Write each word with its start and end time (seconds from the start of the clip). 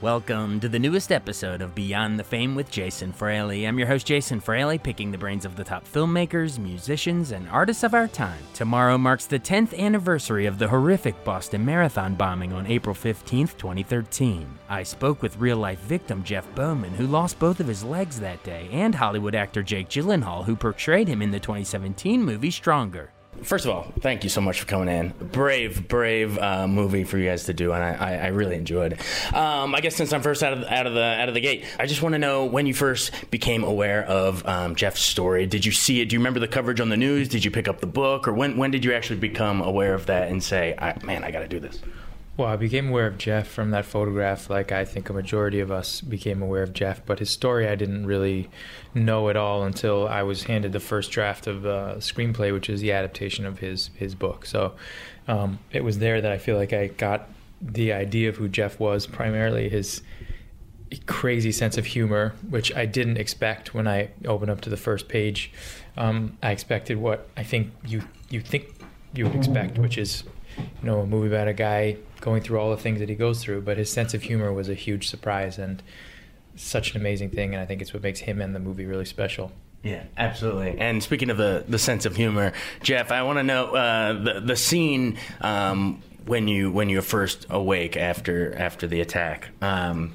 Welcome 0.00 0.60
to 0.60 0.68
the 0.68 0.78
newest 0.78 1.10
episode 1.10 1.60
of 1.60 1.74
Beyond 1.74 2.20
the 2.20 2.24
Fame 2.24 2.54
with 2.54 2.70
Jason 2.70 3.12
Fraley. 3.12 3.66
I'm 3.66 3.80
your 3.80 3.88
host, 3.88 4.06
Jason 4.06 4.38
Fraley, 4.38 4.78
picking 4.78 5.10
the 5.10 5.18
brains 5.18 5.44
of 5.44 5.56
the 5.56 5.64
top 5.64 5.84
filmmakers, 5.88 6.56
musicians, 6.56 7.32
and 7.32 7.48
artists 7.48 7.82
of 7.82 7.94
our 7.94 8.06
time. 8.06 8.38
Tomorrow 8.54 8.96
marks 8.96 9.26
the 9.26 9.40
10th 9.40 9.76
anniversary 9.76 10.46
of 10.46 10.56
the 10.56 10.68
horrific 10.68 11.24
Boston 11.24 11.64
Marathon 11.64 12.14
bombing 12.14 12.52
on 12.52 12.68
April 12.68 12.94
15, 12.94 13.48
2013. 13.48 14.46
I 14.68 14.84
spoke 14.84 15.20
with 15.20 15.36
real 15.38 15.56
life 15.56 15.80
victim 15.80 16.22
Jeff 16.22 16.46
Bauman, 16.54 16.94
who 16.94 17.08
lost 17.08 17.40
both 17.40 17.58
of 17.58 17.66
his 17.66 17.82
legs 17.82 18.20
that 18.20 18.44
day, 18.44 18.68
and 18.70 18.94
Hollywood 18.94 19.34
actor 19.34 19.64
Jake 19.64 19.88
Gyllenhaal, 19.88 20.44
who 20.44 20.54
portrayed 20.54 21.08
him 21.08 21.22
in 21.22 21.32
the 21.32 21.40
2017 21.40 22.22
movie 22.22 22.52
Stronger. 22.52 23.10
First 23.42 23.64
of 23.64 23.70
all, 23.70 23.92
thank 24.00 24.24
you 24.24 24.30
so 24.30 24.40
much 24.40 24.60
for 24.60 24.66
coming 24.66 24.88
in. 24.88 25.14
Brave, 25.32 25.88
brave 25.88 26.38
uh, 26.38 26.66
movie 26.68 27.04
for 27.04 27.18
you 27.18 27.28
guys 27.28 27.44
to 27.44 27.54
do, 27.54 27.72
and 27.72 27.82
I, 27.82 27.92
I, 27.92 28.16
I 28.16 28.26
really 28.28 28.56
enjoyed. 28.56 29.00
Um, 29.32 29.74
I 29.74 29.80
guess 29.80 29.96
since 29.96 30.12
I'm 30.12 30.22
first 30.22 30.42
out 30.42 30.52
of 30.52 30.64
out 30.64 30.86
of 30.86 30.94
the 30.94 31.02
out 31.02 31.28
of 31.28 31.34
the 31.34 31.40
gate, 31.40 31.64
I 31.78 31.86
just 31.86 32.02
want 32.02 32.14
to 32.14 32.18
know 32.18 32.44
when 32.44 32.66
you 32.66 32.74
first 32.74 33.10
became 33.30 33.64
aware 33.64 34.04
of 34.04 34.46
um, 34.46 34.74
Jeff's 34.74 35.02
story. 35.02 35.46
Did 35.46 35.64
you 35.64 35.72
see 35.72 36.00
it? 36.00 36.06
Do 36.06 36.14
you 36.14 36.20
remember 36.20 36.40
the 36.40 36.48
coverage 36.48 36.80
on 36.80 36.88
the 36.88 36.96
news? 36.96 37.28
Did 37.28 37.44
you 37.44 37.50
pick 37.50 37.68
up 37.68 37.80
the 37.80 37.86
book, 37.86 38.28
or 38.28 38.32
when 38.32 38.56
when 38.56 38.70
did 38.70 38.84
you 38.84 38.92
actually 38.92 39.18
become 39.20 39.62
aware 39.62 39.94
of 39.94 40.06
that 40.06 40.28
and 40.28 40.42
say, 40.42 40.74
I, 40.78 40.98
"Man, 41.04 41.24
I 41.24 41.30
got 41.30 41.40
to 41.40 41.48
do 41.48 41.60
this"? 41.60 41.80
Well, 42.38 42.46
I 42.46 42.54
became 42.54 42.90
aware 42.90 43.08
of 43.08 43.18
Jeff 43.18 43.48
from 43.48 43.72
that 43.72 43.84
photograph, 43.84 44.48
like 44.48 44.70
I 44.70 44.84
think 44.84 45.10
a 45.10 45.12
majority 45.12 45.58
of 45.58 45.72
us 45.72 46.00
became 46.00 46.40
aware 46.40 46.62
of 46.62 46.72
Jeff. 46.72 47.04
But 47.04 47.18
his 47.18 47.30
story, 47.30 47.66
I 47.66 47.74
didn't 47.74 48.06
really 48.06 48.48
know 48.94 49.28
at 49.28 49.36
all 49.36 49.64
until 49.64 50.06
I 50.06 50.22
was 50.22 50.44
handed 50.44 50.70
the 50.70 50.78
first 50.78 51.10
draft 51.10 51.48
of 51.48 51.62
the 51.62 51.96
screenplay, 51.96 52.52
which 52.52 52.70
is 52.70 52.80
the 52.80 52.92
adaptation 52.92 53.44
of 53.44 53.58
his 53.58 53.90
his 53.96 54.14
book. 54.14 54.46
So 54.46 54.74
um, 55.26 55.58
it 55.72 55.82
was 55.82 55.98
there 55.98 56.20
that 56.20 56.30
I 56.30 56.38
feel 56.38 56.56
like 56.56 56.72
I 56.72 56.86
got 56.86 57.28
the 57.60 57.92
idea 57.92 58.28
of 58.28 58.36
who 58.36 58.48
Jeff 58.48 58.78
was, 58.78 59.04
primarily 59.04 59.68
his 59.68 60.02
crazy 61.06 61.50
sense 61.50 61.76
of 61.76 61.86
humor, 61.86 62.34
which 62.48 62.72
I 62.72 62.86
didn't 62.86 63.16
expect 63.16 63.74
when 63.74 63.88
I 63.88 64.10
opened 64.24 64.52
up 64.52 64.60
to 64.60 64.70
the 64.70 64.76
first 64.76 65.08
page. 65.08 65.50
Um, 65.96 66.38
I 66.40 66.52
expected 66.52 66.98
what 66.98 67.28
I 67.36 67.42
think 67.42 67.72
you 67.84 68.04
you 68.30 68.40
think 68.40 68.66
you 69.12 69.24
would 69.24 69.34
expect, 69.34 69.76
which 69.76 69.98
is 69.98 70.22
you 70.56 70.64
know 70.84 71.00
a 71.00 71.06
movie 71.06 71.26
about 71.26 71.48
a 71.48 71.52
guy 71.52 71.96
going 72.20 72.42
through 72.42 72.58
all 72.58 72.70
the 72.70 72.76
things 72.76 72.98
that 73.00 73.08
he 73.08 73.14
goes 73.14 73.42
through. 73.42 73.62
But 73.62 73.76
his 73.76 73.90
sense 73.90 74.14
of 74.14 74.22
humor 74.22 74.52
was 74.52 74.68
a 74.68 74.74
huge 74.74 75.08
surprise 75.08 75.58
and 75.58 75.82
such 76.56 76.94
an 76.94 77.00
amazing 77.00 77.30
thing, 77.30 77.54
and 77.54 77.62
I 77.62 77.66
think 77.66 77.80
it's 77.80 77.94
what 77.94 78.02
makes 78.02 78.20
him 78.20 78.40
and 78.40 78.54
the 78.54 78.60
movie 78.60 78.84
really 78.84 79.04
special. 79.04 79.52
Yeah, 79.82 80.04
absolutely. 80.16 80.76
And 80.78 81.02
speaking 81.02 81.30
of 81.30 81.36
the, 81.36 81.64
the 81.68 81.78
sense 81.78 82.04
of 82.04 82.16
humor, 82.16 82.52
Jeff, 82.82 83.12
I 83.12 83.22
want 83.22 83.38
to 83.38 83.44
know 83.44 83.66
uh, 83.66 84.12
the 84.12 84.40
the 84.40 84.56
scene 84.56 85.18
um, 85.40 86.02
when 86.26 86.48
you 86.48 86.72
when 86.72 86.88
you're 86.88 87.02
first 87.02 87.46
awake 87.48 87.96
after 87.96 88.54
after 88.56 88.86
the 88.86 89.00
attack. 89.00 89.48
Um, 89.62 90.12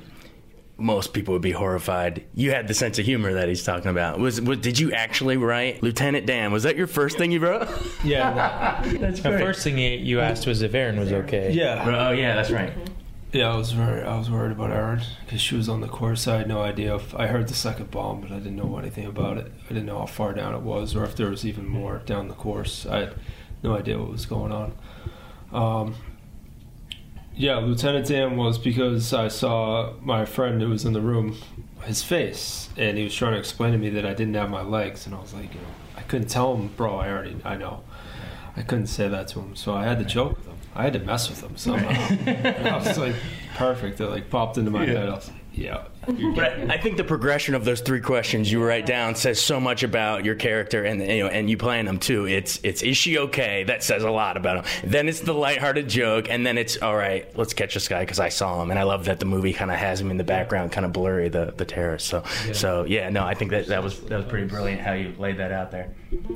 most 0.78 1.13
people 1.13 1.34
would 1.34 1.41
be 1.41 1.51
horrified. 1.51 2.25
You 2.34 2.51
had 2.51 2.67
the 2.67 2.73
sense 2.73 2.97
of 3.00 3.06
humor 3.06 3.34
that 3.34 3.47
he's 3.47 3.63
talking 3.63 3.89
about. 3.91 4.19
Was, 4.19 4.41
was 4.41 4.57
did 4.59 4.79
you 4.79 4.91
actually 4.91 5.38
write 5.38 5.84
Lieutenant 5.84 6.25
Dan? 6.25 6.51
Was 6.51 6.63
that 6.63 6.75
your 6.75 6.88
first 6.88 7.17
thing 7.17 7.31
you 7.31 7.39
wrote? 7.39 7.67
Yeah, 8.03 8.81
That's 9.00 9.22
the 9.22 9.29
first 9.38 9.63
thing 9.63 9.78
you- 9.78 9.97
you 10.00 10.19
asked 10.19 10.45
was 10.47 10.62
if 10.62 10.73
Erin 10.73 11.00
was 11.00 11.12
okay. 11.13 11.51
Yeah, 11.53 12.07
Oh 12.09 12.12
yeah, 12.12 12.35
that's 12.35 12.51
right. 12.51 12.73
yeah. 13.31 13.53
I 13.53 13.56
was 13.56 13.72
very, 13.72 14.01
I 14.03 14.17
was 14.17 14.29
worried 14.29 14.51
about 14.51 14.72
Erin 14.72 15.01
because 15.25 15.39
she 15.41 15.56
was 15.56 15.69
on 15.69 15.79
the 15.81 15.88
course. 15.88 16.28
I 16.28 16.38
had 16.39 16.47
no 16.47 16.62
idea 16.62 16.95
if 16.95 17.16
I 17.16 17.28
heard 17.28 17.47
the 17.47 17.53
second 17.53 17.91
bomb, 17.91 18.22
but 18.22 18.31
I 18.31 18.38
didn't 18.39 18.56
know 18.57 18.78
anything 18.78 19.06
about 19.06 19.38
it. 19.38 19.51
I 19.66 19.67
didn't 19.69 19.85
know 19.85 20.00
how 20.00 20.06
far 20.07 20.33
down 20.33 20.53
it 20.53 20.62
was, 20.62 20.95
or 20.95 21.03
if 21.06 21.16
there 21.16 21.29
was 21.29 21.45
even 21.45 21.67
more 21.67 22.00
down 22.06 22.28
the 22.28 22.33
course. 22.33 22.85
I 22.85 22.97
had 23.00 23.13
no 23.62 23.78
idea 23.78 23.97
what 24.00 24.09
was 24.12 24.25
going 24.25 24.51
on. 24.51 24.73
Um, 25.53 25.95
yeah, 27.35 27.57
Lieutenant 27.57 28.07
Dan 28.07 28.38
was 28.38 28.57
because 28.57 29.13
I 29.13 29.27
saw 29.27 29.94
my 30.01 30.25
friend 30.25 30.61
who 30.61 30.69
was 30.69 30.85
in 30.85 30.94
the 30.94 31.01
room, 31.01 31.38
his 31.83 32.03
face, 32.03 32.69
and 32.77 32.97
he 32.97 33.03
was 33.03 33.16
trying 33.16 33.33
to 33.33 33.39
explain 33.39 33.71
to 33.71 33.77
me 33.77 33.89
that 33.89 34.05
I 34.05 34.13
didn't 34.13 34.35
have 34.35 34.49
my 34.49 34.61
legs, 34.61 35.05
and 35.05 35.16
I 35.16 35.19
was 35.19 35.33
like, 35.33 35.53
you 35.53 35.61
know, 35.61 35.67
I 35.97 36.01
couldn't 36.01 36.27
tell 36.27 36.55
him, 36.55 36.67
bro. 36.69 36.97
I 36.97 37.09
already, 37.09 37.35
I 37.44 37.55
know. 37.55 37.83
I 38.55 38.61
couldn't 38.61 38.88
say 38.88 39.07
that 39.07 39.27
to 39.29 39.39
him, 39.39 39.55
so 39.55 39.73
I 39.73 39.85
had 39.85 39.99
to 39.99 40.05
joke 40.05 40.38
with 40.38 40.47
him. 40.47 40.57
I 40.75 40.83
had 40.83 40.94
to 40.94 40.99
mess 40.99 41.29
with 41.29 41.41
him 41.41 41.57
somehow. 41.57 42.17
and 42.25 42.67
I 42.67 42.77
was 42.77 42.97
like, 42.97 43.16
perfect. 43.55 44.00
It 44.00 44.07
like 44.07 44.29
popped 44.29 44.57
into 44.57 44.71
my 44.71 44.85
head. 44.85 45.09
I 45.09 45.15
was 45.15 45.29
like, 45.29 45.38
yeah. 45.53 45.83
But 46.05 46.43
I 46.43 46.73
I 46.73 46.77
think 46.77 46.97
the 46.97 47.03
progression 47.03 47.55
of 47.55 47.63
those 47.63 47.79
three 47.79 48.01
questions 48.01 48.51
you 48.51 48.63
write 48.63 48.85
down 48.85 49.15
says 49.15 49.41
so 49.41 49.59
much 49.59 49.83
about 49.83 50.25
your 50.25 50.35
character 50.35 50.83
and 50.83 51.01
you 51.01 51.23
know 51.23 51.27
and 51.27 51.49
you 51.49 51.57
playing 51.57 51.85
them 51.85 51.99
too. 51.99 52.27
It's 52.27 52.59
it's 52.63 52.81
is 52.81 52.97
she 52.97 53.17
okay? 53.19 53.63
That 53.63 53.83
says 53.83 54.03
a 54.03 54.11
lot 54.11 54.35
about 54.35 54.65
him. 54.65 54.89
Then 54.89 55.07
it's 55.07 55.21
the 55.21 55.33
lighthearted 55.33 55.87
joke, 55.87 56.29
and 56.29 56.45
then 56.45 56.57
it's 56.57 56.81
all 56.81 56.95
right. 56.95 57.25
Let's 57.37 57.53
catch 57.53 57.73
this 57.73 57.87
guy 57.87 58.01
because 58.01 58.19
I 58.19 58.29
saw 58.29 58.61
him, 58.61 58.71
and 58.71 58.79
I 58.79 58.83
love 58.83 59.05
that 59.05 59.19
the 59.19 59.25
movie 59.25 59.53
kind 59.53 59.71
of 59.71 59.77
has 59.77 60.01
him 60.01 60.11
in 60.11 60.17
the 60.17 60.23
background, 60.23 60.71
kind 60.71 60.85
of 60.85 60.91
blurry 60.91 61.29
the 61.29 61.53
the 61.55 61.65
terrorist. 61.65 62.07
So 62.07 62.23
so 62.51 62.83
yeah, 62.85 63.09
no, 63.09 63.23
I 63.23 63.35
think 63.35 63.51
that 63.51 63.67
that 63.67 63.83
was 63.83 64.01
that 64.01 64.17
was 64.17 64.25
pretty 64.25 64.47
brilliant 64.47 64.81
how 64.81 64.93
you 64.93 65.13
laid 65.17 65.37
that 65.37 65.51
out 65.51 65.71
there. 65.71 65.93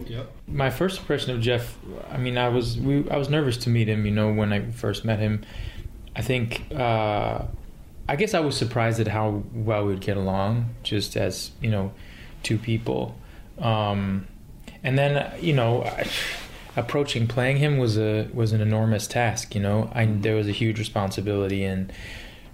Yep. 0.08 0.32
my 0.48 0.70
first 0.70 1.00
impression 1.00 1.32
of 1.36 1.42
Jeff, 1.42 1.78
I 2.10 2.18
mean, 2.18 2.38
I 2.38 2.50
was 2.50 2.78
we, 2.78 3.08
I 3.10 3.18
was 3.18 3.30
nervous 3.30 3.58
to 3.58 3.70
meet 3.70 3.90
him. 3.90 4.06
You 4.06 4.12
know, 4.12 4.32
when 4.32 4.54
I 4.54 4.72
first 4.72 5.06
met 5.06 5.20
him, 5.20 5.44
I 6.16 6.22
think 6.22 6.64
uh, 6.74 7.44
I 8.10 8.16
guess 8.16 8.34
I 8.34 8.40
was 8.40 8.56
surprised 8.56 9.00
at 9.00 9.08
how 9.08 9.44
well 9.54 9.86
we'd 9.86 10.02
get 10.02 10.18
along, 10.18 10.76
just 10.84 11.18
as 11.18 11.52
you 11.62 11.70
know, 11.70 11.92
two 12.44 12.58
people. 12.58 13.18
Um, 13.60 14.28
and 14.84 14.98
then 14.98 15.34
you 15.42 15.54
know, 15.54 15.90
approaching 16.76 17.28
playing 17.28 17.58
him 17.58 17.78
was 17.78 17.98
a 17.98 18.30
was 18.34 18.54
an 18.54 18.62
enormous 18.62 19.08
task. 19.08 19.56
You 19.56 19.62
know, 19.62 19.92
I 19.94 20.06
there 20.06 20.36
was 20.36 20.48
a 20.48 20.52
huge 20.52 20.80
responsibility 20.80 21.64
in 21.64 21.92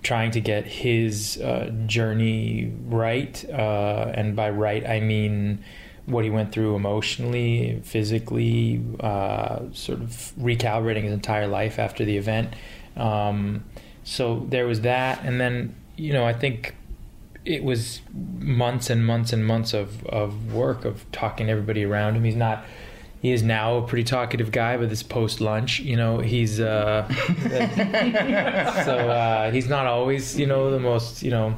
trying 0.02 0.31
to 0.31 0.42
get 0.42 0.66
his 0.66 1.40
uh, 1.42 1.72
journey 1.86 2.74
right, 2.86 3.46
uh, 3.50 4.12
and 4.13 4.36
by 4.36 4.50
right 4.50 4.86
I 4.86 5.00
mean 5.00 5.63
what 6.06 6.24
he 6.25 6.30
went 6.30 6.52
through 6.52 6.75
emotionally, 6.75 7.80
physically, 7.84 8.84
uh, 9.00 9.59
sort 9.72 10.02
of 10.02 10.34
recalibrating 10.38 11.03
his 11.03 11.13
entire 11.13 11.47
life 11.47 11.80
after 11.80 12.03
the 12.03 12.18
event. 12.18 12.53
Um, 12.97 13.63
so 14.03 14.46
there 14.50 14.66
was 14.66 14.81
that, 14.81 15.24
and 15.24 15.40
then 15.40 15.75
you 15.96 16.14
know 16.14 16.25
I 16.25 16.34
think 16.34 16.75
it 17.46 17.64
was 17.64 18.02
months 18.12 18.90
and 18.90 19.06
months 19.06 19.34
and 19.34 19.46
months 19.46 19.74
of, 19.74 20.06
of 20.06 20.53
work 20.53 20.86
of 20.86 21.09
talking 21.12 21.47
to 21.47 21.52
everybody 21.52 21.84
around 21.84 22.16
him. 22.16 22.24
He's 22.24 22.36
not. 22.36 22.66
He 23.22 23.31
is 23.31 23.42
now 23.42 23.78
a 23.78 23.88
pretty 23.88 24.03
talkative 24.03 24.52
guy, 24.52 24.75
but 24.75 24.90
this 24.90 25.02
post 25.02 25.40
lunch, 25.40 25.80
you 25.80 25.96
know, 25.96 26.19
he's 26.19 26.59
uh, 26.59 27.08
so 28.84 28.97
uh, 28.97 29.50
he's 29.52 29.69
not 29.69 29.88
always, 29.88 30.38
you 30.38 30.46
know, 30.46 30.72
the 30.72 30.80
most, 30.80 31.24
you 31.24 31.31
know, 31.31 31.56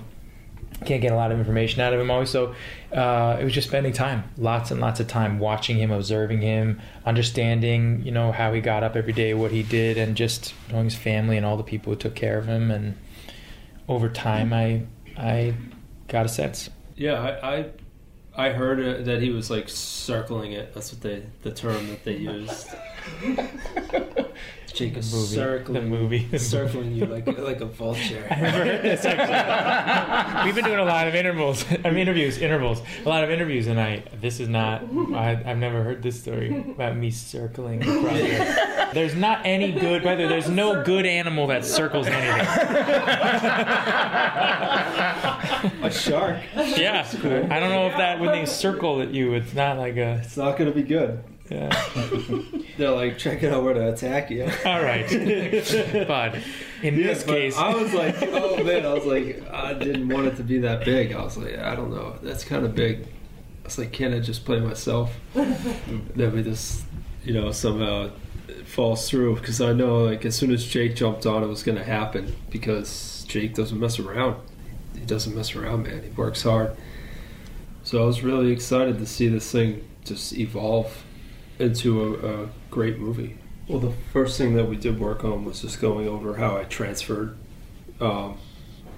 can't 0.84 1.02
get 1.02 1.12
a 1.12 1.16
lot 1.16 1.32
of 1.32 1.40
information 1.40 1.82
out 1.82 1.94
of 1.94 2.00
him 2.00 2.12
always. 2.12 2.30
So 2.30 2.54
uh, 2.92 3.38
it 3.40 3.44
was 3.44 3.54
just 3.54 3.68
spending 3.68 3.94
time, 3.94 4.26
lots 4.38 4.72
and 4.72 4.82
lots 4.82 5.00
of 5.00 5.08
time 5.08 5.40
watching 5.40 5.78
him, 5.78 5.92
observing 5.92 6.42
him, 6.42 6.82
understanding, 7.06 8.02
you 8.04 8.12
know, 8.12 8.32
how 8.32 8.54
he 8.54 8.62
got 8.62 8.84
up 8.84 8.96
every 8.96 9.14
day, 9.14 9.34
what 9.34 9.52
he 9.52 9.64
did, 9.64 9.98
and 9.98 10.16
just 10.16 10.54
knowing 10.72 10.86
his 10.86 10.96
family 10.96 11.38
and 11.38 11.46
all 11.46 11.58
the 11.58 11.64
people 11.64 11.94
who 11.94 12.00
took 12.00 12.16
care 12.16 12.38
of 12.38 12.46
him. 12.48 12.72
And 12.72 12.98
over 13.88 14.10
time, 14.10 14.54
I 14.54 14.84
I 15.18 15.54
got 16.08 16.26
a 16.26 16.30
sense. 16.30 16.70
Yeah, 16.96 17.20
I, 17.22 17.58
I 17.58 17.66
I 18.38 18.50
heard 18.50 18.80
uh, 18.80 19.04
that 19.04 19.22
he 19.22 19.30
was 19.30 19.50
like 19.50 19.70
circling 19.70 20.52
it. 20.52 20.74
That's 20.74 20.92
what 20.92 21.02
they 21.02 21.24
the 21.44 21.52
term 21.52 21.88
that 21.88 22.04
they 22.04 22.18
used. 22.18 22.68
Jake 24.76 24.98
is 24.98 25.10
The 25.12 25.18
movie. 25.18 25.36
circling, 25.36 25.74
The 25.84 25.90
movie. 25.90 26.38
circling 26.38 26.92
you 26.94 27.06
like 27.06 27.26
like 27.40 27.62
a 27.62 27.66
vulture. 27.66 28.24
It's 28.30 29.06
actually- 29.06 30.46
We've 30.46 30.54
been 30.56 30.66
doing 30.66 30.80
a 30.80 30.84
lot 30.86 31.08
of 31.08 31.16
intervals, 31.16 31.64
I 31.84 31.90
mean 31.90 32.00
interviews, 32.00 32.38
intervals, 32.40 32.82
a 33.06 33.10
lot 33.10 33.24
of 33.24 33.30
interviews, 33.30 33.68
and 33.68 33.80
I. 33.80 34.04
This 34.22 34.40
is 34.40 34.50
not. 34.50 34.84
I, 35.14 35.42
I've 35.46 35.58
never 35.58 35.82
heard 35.84 36.04
this 36.04 36.20
story 36.22 36.56
about 36.72 36.98
me 36.98 37.10
circling. 37.12 37.80
the- 37.80 38.90
There's 38.94 39.16
not 39.16 39.42
any 39.46 39.72
good. 39.72 40.04
Brother, 40.04 40.28
there's 40.28 40.50
no 40.50 40.84
good 40.84 41.06
animal 41.06 41.48
that 41.48 41.64
circles 41.66 42.08
anything. 42.08 42.46
a 45.84 45.92
shark. 45.92 46.38
Yeah, 46.56 47.08
I 47.50 47.60
don't 47.60 47.70
know 47.70 47.88
if 47.88 47.98
that 47.98 48.20
when 48.20 48.32
they 48.32 48.46
circle 48.46 49.02
at 49.02 49.12
you, 49.14 49.34
it's 49.36 49.54
not 49.54 49.78
like 49.78 49.96
a. 49.98 50.20
It's 50.24 50.38
not 50.38 50.58
gonna 50.58 50.72
be 50.72 50.84
good. 50.84 51.24
Yeah. 51.50 51.70
They're 52.78 52.92
like 52.92 53.18
checking 53.20 53.50
out 53.52 53.64
where 53.64 53.74
to 53.76 53.94
attack 53.94 54.32
you. 54.32 54.44
All 54.66 54.82
right, 54.82 55.08
but 56.08 56.36
in 56.82 56.96
Yeah, 56.98 57.08
this 57.08 57.24
but 57.24 57.34
case, 57.36 57.56
I 57.58 57.74
was 57.76 57.94
like, 57.94 58.16
oh 58.22 58.64
man, 58.64 58.86
I 58.86 58.94
was 58.94 59.06
like, 59.06 59.48
I 59.52 59.74
didn't 59.74 60.10
want 60.10 60.28
it 60.28 60.38
to 60.38 60.44
be 60.44 60.60
that 60.60 60.84
big. 60.84 61.14
I 61.14 61.24
was 61.24 61.38
like, 61.38 61.58
I 61.58 61.76
don't 61.76 61.92
know, 61.92 62.18
that's 62.24 62.44
kind 62.44 62.66
of 62.66 62.74
big. 62.74 63.04
I 63.04 63.66
was 63.66 63.78
like, 63.78 63.92
can't 63.92 64.14
I 64.14 64.20
just 64.20 64.44
play 64.44 64.60
myself? 64.60 65.16
then 65.36 66.34
we 66.34 66.42
just, 66.44 66.84
you 67.24 67.34
know, 67.34 67.52
somehow 67.52 68.10
it 68.48 68.68
falls 68.68 69.08
through 69.08 69.36
because 69.36 69.62
I 69.62 69.72
know 69.72 70.04
like 70.06 70.26
as 70.26 70.36
soon 70.36 70.52
as 70.52 70.66
Jake 70.66 70.96
jumped 70.96 71.28
on, 71.28 71.44
it 71.44 71.48
was 71.48 71.62
going 71.62 71.78
to 71.78 71.84
happen 71.84 72.36
because 72.50 73.24
Jake 73.28 73.54
doesn't 73.54 73.80
mess 73.80 74.00
around. 74.00 74.36
He 74.96 75.06
doesn't 75.06 75.36
mess 75.36 75.56
around, 75.56 75.84
man. 75.84 76.02
He 76.02 76.10
works 76.10 76.42
hard. 76.42 76.76
So 77.84 78.02
I 78.02 78.06
was 78.08 78.24
really 78.24 78.52
excited 78.52 78.98
to 78.98 79.06
see 79.06 79.28
this 79.28 79.52
thing 79.52 79.88
just 80.04 80.34
evolve 80.34 81.04
into 81.60 82.16
a, 82.16 82.44
a 82.44 82.50
great 82.70 83.00
movie. 83.00 83.38
Well, 83.68 83.80
the 83.80 83.94
first 84.14 84.38
thing 84.38 84.56
that 84.56 84.66
we 84.70 84.76
did 84.76 85.00
work 85.00 85.24
on 85.24 85.44
was 85.46 85.62
just 85.62 85.82
going 85.82 86.08
over 86.08 86.36
how 86.36 86.58
I 86.58 86.66
transferred 86.66 87.36
um, 88.00 88.38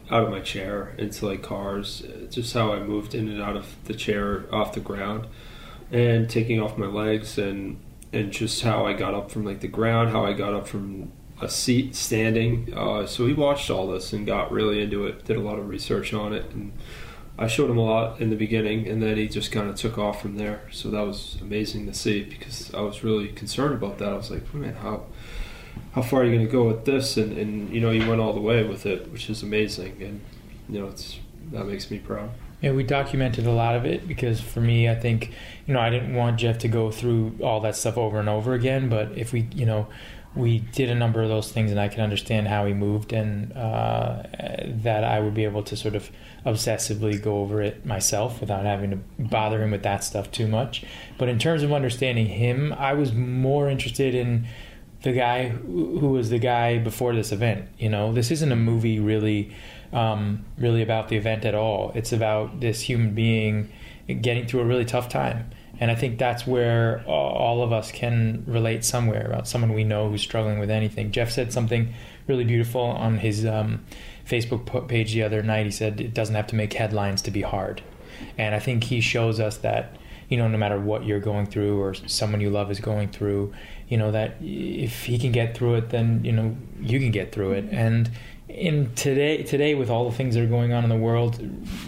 out 0.09 0.23
of 0.23 0.29
my 0.29 0.41
chair 0.41 0.93
into 0.97 1.25
like 1.25 1.41
cars, 1.41 2.03
just 2.29 2.53
how 2.53 2.73
I 2.73 2.79
moved 2.79 3.15
in 3.15 3.29
and 3.29 3.41
out 3.41 3.55
of 3.55 3.75
the 3.85 3.93
chair 3.93 4.45
off 4.51 4.73
the 4.73 4.79
ground, 4.79 5.27
and 5.91 6.29
taking 6.29 6.59
off 6.61 6.77
my 6.77 6.87
legs, 6.87 7.37
and 7.37 7.79
and 8.11 8.31
just 8.31 8.61
how 8.61 8.85
I 8.85 8.93
got 8.93 9.13
up 9.13 9.31
from 9.31 9.45
like 9.45 9.61
the 9.61 9.67
ground, 9.67 10.09
how 10.09 10.25
I 10.25 10.33
got 10.33 10.53
up 10.53 10.67
from 10.67 11.11
a 11.41 11.49
seat 11.49 11.95
standing. 11.95 12.73
Uh, 12.75 13.05
so 13.05 13.27
he 13.27 13.33
watched 13.33 13.69
all 13.69 13.87
this 13.87 14.11
and 14.11 14.25
got 14.25 14.51
really 14.51 14.81
into 14.81 15.05
it, 15.05 15.25
did 15.25 15.37
a 15.37 15.41
lot 15.41 15.59
of 15.59 15.69
research 15.69 16.13
on 16.13 16.33
it, 16.33 16.49
and 16.51 16.73
I 17.39 17.47
showed 17.47 17.69
him 17.69 17.77
a 17.77 17.83
lot 17.83 18.19
in 18.19 18.29
the 18.29 18.35
beginning, 18.35 18.87
and 18.87 19.01
then 19.01 19.17
he 19.17 19.27
just 19.27 19.51
kind 19.51 19.69
of 19.69 19.75
took 19.75 19.97
off 19.97 20.21
from 20.21 20.37
there. 20.37 20.61
So 20.71 20.89
that 20.89 21.05
was 21.05 21.37
amazing 21.39 21.85
to 21.85 21.93
see 21.93 22.23
because 22.23 22.73
I 22.73 22.81
was 22.81 23.03
really 23.03 23.27
concerned 23.29 23.75
about 23.75 23.99
that. 23.99 24.09
I 24.09 24.15
was 24.15 24.31
like, 24.31 24.51
man, 24.53 24.75
how 24.75 25.03
how 25.91 26.01
far 26.01 26.21
are 26.21 26.25
you 26.25 26.33
going 26.33 26.45
to 26.45 26.51
go 26.51 26.63
with 26.63 26.85
this? 26.85 27.17
And, 27.17 27.37
and 27.37 27.69
you 27.69 27.79
know, 27.79 27.91
he 27.91 27.99
went 27.99 28.19
all 28.21 28.33
the 28.33 28.41
way 28.41 28.63
with 28.63 28.85
it, 28.85 29.11
which 29.11 29.29
is 29.29 29.43
amazing, 29.43 30.01
and 30.01 30.21
you 30.67 30.79
know, 30.79 30.87
it's 30.87 31.19
that 31.51 31.65
makes 31.65 31.91
me 31.91 31.99
proud. 31.99 32.31
Yeah, 32.61 32.71
we 32.71 32.81
documented 32.81 33.45
a 33.45 33.51
lot 33.51 33.75
of 33.75 33.85
it 33.85 34.07
because 34.07 34.41
for 34.41 34.61
me, 34.61 34.89
I 34.89 34.95
think, 34.95 35.31
you 35.67 35.75
know, 35.75 35.79
I 35.79 35.91
didn't 35.91 36.15
want 36.15 36.39
Jeff 36.39 36.57
to 36.59 36.67
go 36.67 36.89
through 36.89 37.37
all 37.39 37.59
that 37.61 37.75
stuff 37.75 37.97
over 37.99 38.19
and 38.19 38.27
over 38.27 38.55
again. 38.55 38.89
But 38.89 39.15
if 39.15 39.31
we, 39.31 39.47
you 39.53 39.67
know, 39.67 39.87
we 40.37 40.59
did 40.59 40.89
a 40.89 40.95
number 40.95 41.21
of 41.23 41.29
those 41.29 41.51
things 41.51 41.71
and 41.71 41.79
I 41.79 41.87
can 41.87 42.01
understand 42.01 42.47
how 42.47 42.65
he 42.65 42.73
moved 42.73 43.11
and 43.11 43.51
uh, 43.53 44.23
that 44.65 45.03
I 45.03 45.19
would 45.19 45.33
be 45.33 45.43
able 45.43 45.63
to 45.63 45.75
sort 45.75 45.95
of 45.95 46.11
obsessively 46.45 47.21
go 47.21 47.39
over 47.39 47.61
it 47.61 47.85
myself 47.85 48.39
without 48.39 48.63
having 48.63 48.91
to 48.91 48.99
bother 49.19 49.61
him 49.61 49.71
with 49.71 49.83
that 49.83 50.03
stuff 50.03 50.31
too 50.31 50.47
much. 50.47 50.83
But 51.17 51.27
in 51.29 51.39
terms 51.39 51.63
of 51.63 51.73
understanding 51.73 52.27
him, 52.27 52.73
I 52.73 52.93
was 52.93 53.13
more 53.13 53.69
interested 53.69 54.13
in 54.13 54.47
the 55.03 55.11
guy 55.11 55.49
who 55.49 56.09
was 56.09 56.29
the 56.29 56.39
guy 56.39 56.77
before 56.77 57.15
this 57.15 57.31
event. 57.31 57.67
You 57.77 57.89
know, 57.89 58.13
this 58.13 58.31
isn't 58.31 58.51
a 58.51 58.55
movie 58.55 58.99
really, 58.99 59.51
um, 59.91 60.45
really 60.57 60.81
about 60.81 61.09
the 61.09 61.17
event 61.17 61.45
at 61.45 61.55
all. 61.55 61.91
It's 61.95 62.11
about 62.11 62.59
this 62.59 62.81
human 62.81 63.13
being 63.13 63.71
getting 64.07 64.47
through 64.47 64.61
a 64.61 64.65
really 64.65 64.85
tough 64.85 65.09
time. 65.09 65.49
And 65.79 65.91
I 65.91 65.95
think 65.95 66.17
that's 66.17 66.47
where 66.47 67.03
uh, 67.07 67.11
all 67.11 67.61
of 67.61 67.71
us 67.71 67.91
can 67.91 68.43
relate 68.47 68.83
somewhere 68.83 69.25
about 69.25 69.47
someone 69.47 69.73
we 69.73 69.83
know 69.83 70.09
who's 70.09 70.21
struggling 70.21 70.59
with 70.59 70.69
anything. 70.69 71.11
Jeff 71.11 71.31
said 71.31 71.53
something 71.53 71.93
really 72.27 72.43
beautiful 72.43 72.81
on 72.81 73.19
his 73.19 73.45
um, 73.45 73.85
Facebook 74.25 74.87
page 74.87 75.13
the 75.13 75.23
other 75.23 75.43
night. 75.43 75.65
He 75.65 75.71
said 75.71 76.01
it 76.01 76.13
doesn't 76.13 76.35
have 76.35 76.47
to 76.47 76.55
make 76.55 76.73
headlines 76.73 77.21
to 77.23 77.31
be 77.31 77.41
hard. 77.41 77.81
And 78.37 78.55
I 78.55 78.59
think 78.59 78.85
he 78.85 79.01
shows 79.01 79.39
us 79.39 79.57
that, 79.57 79.97
you 80.29 80.37
know, 80.37 80.47
no 80.47 80.57
matter 80.57 80.79
what 80.79 81.05
you're 81.05 81.19
going 81.19 81.45
through 81.45 81.79
or 81.79 81.93
someone 81.93 82.41
you 82.41 82.49
love 82.49 82.71
is 82.71 82.79
going 82.79 83.09
through, 83.09 83.53
you 83.87 83.97
know, 83.97 84.11
that 84.11 84.35
if 84.41 85.05
he 85.05 85.17
can 85.19 85.31
get 85.31 85.55
through 85.55 85.75
it, 85.75 85.89
then, 85.89 86.25
you 86.25 86.31
know, 86.31 86.57
you 86.81 86.99
can 86.99 87.11
get 87.11 87.31
through 87.31 87.53
it. 87.53 87.65
And 87.71 88.09
in 88.49 88.93
today 88.95 89.43
today 89.43 89.75
with 89.75 89.89
all 89.89 90.09
the 90.09 90.15
things 90.15 90.33
that 90.33 90.41
are 90.41 90.47
going 90.47 90.71
on 90.71 90.83
in 90.83 90.89
the 90.89 90.95
world 90.95 91.37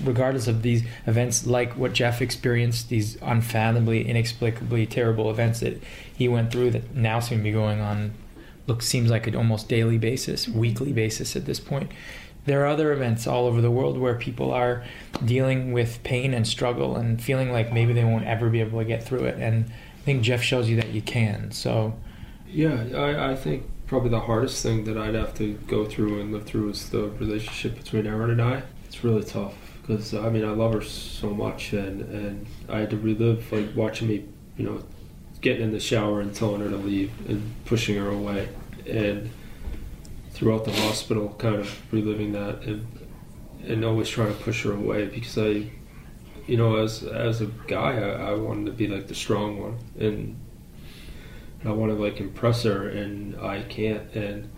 regardless 0.04 0.46
of 0.46 0.62
these 0.62 0.84
events 1.08 1.48
like 1.48 1.72
what 1.78 1.94
jeff 1.94 2.22
experienced 2.22 2.90
these 2.90 3.18
unfathomably 3.22 4.06
inexplicably 4.06 4.86
terrible 4.86 5.30
events 5.32 5.62
that 5.62 5.82
he 6.14 6.28
went 6.28 6.52
through 6.52 6.70
that 6.70 6.94
now 6.94 7.22
seem 7.22 7.38
to 7.38 7.44
be 7.46 7.52
going 7.52 7.80
on 7.80 8.14
look 8.70 8.82
seems 8.82 9.10
like 9.10 9.28
an 9.28 9.36
almost 9.36 9.68
daily 9.68 9.98
basis 9.98 10.48
weekly 10.48 10.94
basis 10.94 11.36
at 11.36 11.46
this 11.46 11.60
point. 11.60 11.92
There 12.46 12.64
are 12.64 12.68
other 12.68 12.94
events 12.94 13.28
all 13.28 13.46
over 13.46 13.60
the 13.60 13.72
world 13.72 13.98
where 13.98 14.16
people 14.16 14.54
are 14.54 14.84
dealing 15.26 15.74
with 15.74 16.02
pain 16.04 16.34
and 16.34 16.48
struggle 16.48 16.96
and 16.96 17.22
feeling 17.22 17.52
like 17.52 17.74
maybe 17.74 17.92
they 17.92 18.06
won't 18.06 18.26
ever 18.26 18.50
be 18.50 18.62
able 18.62 18.80
to 18.80 18.86
get 18.86 19.04
through 19.04 19.26
it. 19.26 19.38
And 19.40 19.66
i 19.66 20.02
think 20.04 20.22
jeff 20.22 20.42
shows 20.42 20.70
you 20.70 20.78
that 20.78 20.90
you 20.90 21.02
can. 21.02 21.52
So 21.52 21.94
Yeah, 22.48 22.86
I, 22.96 23.32
I 23.32 23.36
think 23.36 23.70
probably 23.90 24.12
the 24.12 24.20
hardest 24.20 24.62
thing 24.62 24.84
that 24.84 24.96
I'd 25.00 25.16
have 25.16 25.34
to 25.40 25.54
go 25.66 25.84
through 25.84 26.22
and 26.22 26.32
live 26.32 26.46
through 26.46 26.70
is 26.70 26.92
the 26.92 27.10
relationship 27.10 27.76
between 27.76 28.06
Erin 28.06 28.30
and 28.30 28.40
I. 28.40 28.62
It's 28.86 29.04
really 29.04 29.24
tough 29.24 29.56
because 29.82 30.14
I 30.14 30.30
mean 30.30 30.46
I 30.46 30.52
love 30.52 30.74
her 30.76 30.82
so 30.82 31.32
much, 31.32 31.74
and 31.74 32.02
and 32.02 32.46
I 32.70 32.82
had 32.82 32.92
to 32.92 32.98
relive 32.98 33.52
like 33.52 33.76
watching 33.76 34.08
me, 34.08 34.26
you 34.58 34.66
know, 34.66 34.84
getting 35.42 35.64
in 35.64 35.72
the 35.72 35.80
shower 35.80 36.22
and 36.22 36.34
telling 36.36 36.62
her 36.62 36.70
to 36.70 36.78
leave 36.78 37.12
and 37.28 37.42
pushing 37.66 37.98
her 37.98 38.10
away, 38.10 38.50
and 38.88 39.32
throughout 40.34 40.66
the 40.66 40.72
hospital, 40.72 41.36
kind 41.40 41.56
of 41.56 41.92
reliving 41.92 42.32
that 42.34 42.62
and 42.62 42.86
and 43.66 43.84
always 43.84 44.08
trying 44.08 44.32
to 44.32 44.44
push 44.44 44.66
her 44.66 44.72
away 44.72 45.08
because 45.08 45.36
I, 45.36 45.72
you 46.46 46.58
know, 46.58 46.76
as 46.76 47.02
as 47.04 47.42
a 47.42 47.48
guy, 47.66 47.98
I, 47.98 48.30
I 48.30 48.34
wanted 48.36 48.68
to 48.68 48.72
be 48.72 48.88
like 48.88 49.08
the 49.08 49.16
strong 49.16 49.60
one 49.60 49.80
and. 50.00 50.40
I 51.66 51.72
want 51.72 51.92
to 51.92 52.02
like 52.02 52.20
impress 52.20 52.64
her, 52.64 52.88
and 52.88 53.36
I 53.40 53.64
can't, 53.64 54.14
and 54.14 54.50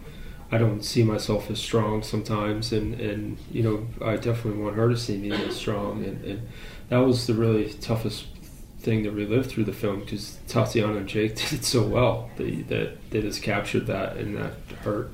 I 0.51 0.57
don't 0.57 0.83
see 0.83 1.03
myself 1.03 1.49
as 1.49 1.59
strong 1.59 2.03
sometimes, 2.03 2.71
and 2.71 2.99
and 2.99 3.37
you 3.51 3.63
know 3.63 3.87
I 4.05 4.17
definitely 4.17 4.61
want 4.61 4.75
her 4.75 4.89
to 4.89 4.97
see 4.97 5.17
me 5.17 5.31
as 5.31 5.55
strong, 5.55 6.03
and, 6.03 6.23
and 6.23 6.47
that 6.89 6.99
was 6.99 7.25
the 7.25 7.33
really 7.33 7.73
toughest 7.73 8.25
thing 8.79 9.03
to 9.03 9.11
relive 9.11 9.47
through 9.47 9.63
the 9.63 9.73
film 9.73 10.01
because 10.01 10.39
Tatiana 10.47 10.97
and 10.97 11.07
Jake 11.07 11.35
did 11.49 11.53
it 11.53 11.65
so 11.65 11.83
well 11.83 12.29
that 12.37 12.67
that 12.69 13.09
they 13.09 13.21
just 13.21 13.41
captured 13.41 13.87
that, 13.87 14.17
and 14.17 14.37
that 14.37 14.53
hurt 14.83 15.09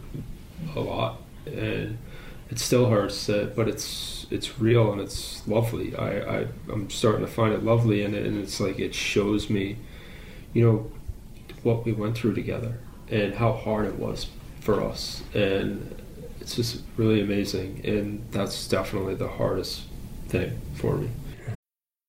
a 0.76 0.82
lot, 0.82 1.22
and 1.46 1.98
it 2.50 2.60
still 2.60 2.90
hurts, 2.90 3.30
uh, 3.30 3.50
but 3.56 3.70
it's 3.70 4.28
it's 4.30 4.60
real 4.60 4.92
and 4.92 5.00
it's 5.00 5.48
lovely. 5.48 5.96
I, 5.96 6.40
I 6.40 6.48
I'm 6.70 6.90
starting 6.90 7.26
to 7.26 7.32
find 7.32 7.54
it 7.54 7.64
lovely, 7.64 8.04
and, 8.04 8.14
and 8.14 8.38
it's 8.44 8.60
like 8.60 8.78
it 8.78 8.94
shows 8.94 9.50
me, 9.50 9.78
you 10.52 10.66
know 10.66 10.92
what 11.64 11.86
we 11.86 11.92
went 11.92 12.18
through 12.18 12.34
together 12.34 12.80
and 13.10 13.36
how 13.36 13.54
hard 13.54 13.86
it 13.86 13.96
was 13.96 14.28
for 14.60 14.82
us. 14.82 15.24
And 15.34 16.02
it's 16.40 16.56
just 16.56 16.82
really 16.98 17.22
amazing. 17.22 17.82
And 17.84 18.26
that's 18.32 18.68
definitely 18.68 19.16
the 19.16 19.28
hardest 19.28 19.84
thing 20.28 20.60
for 20.76 20.98
me 20.98 21.10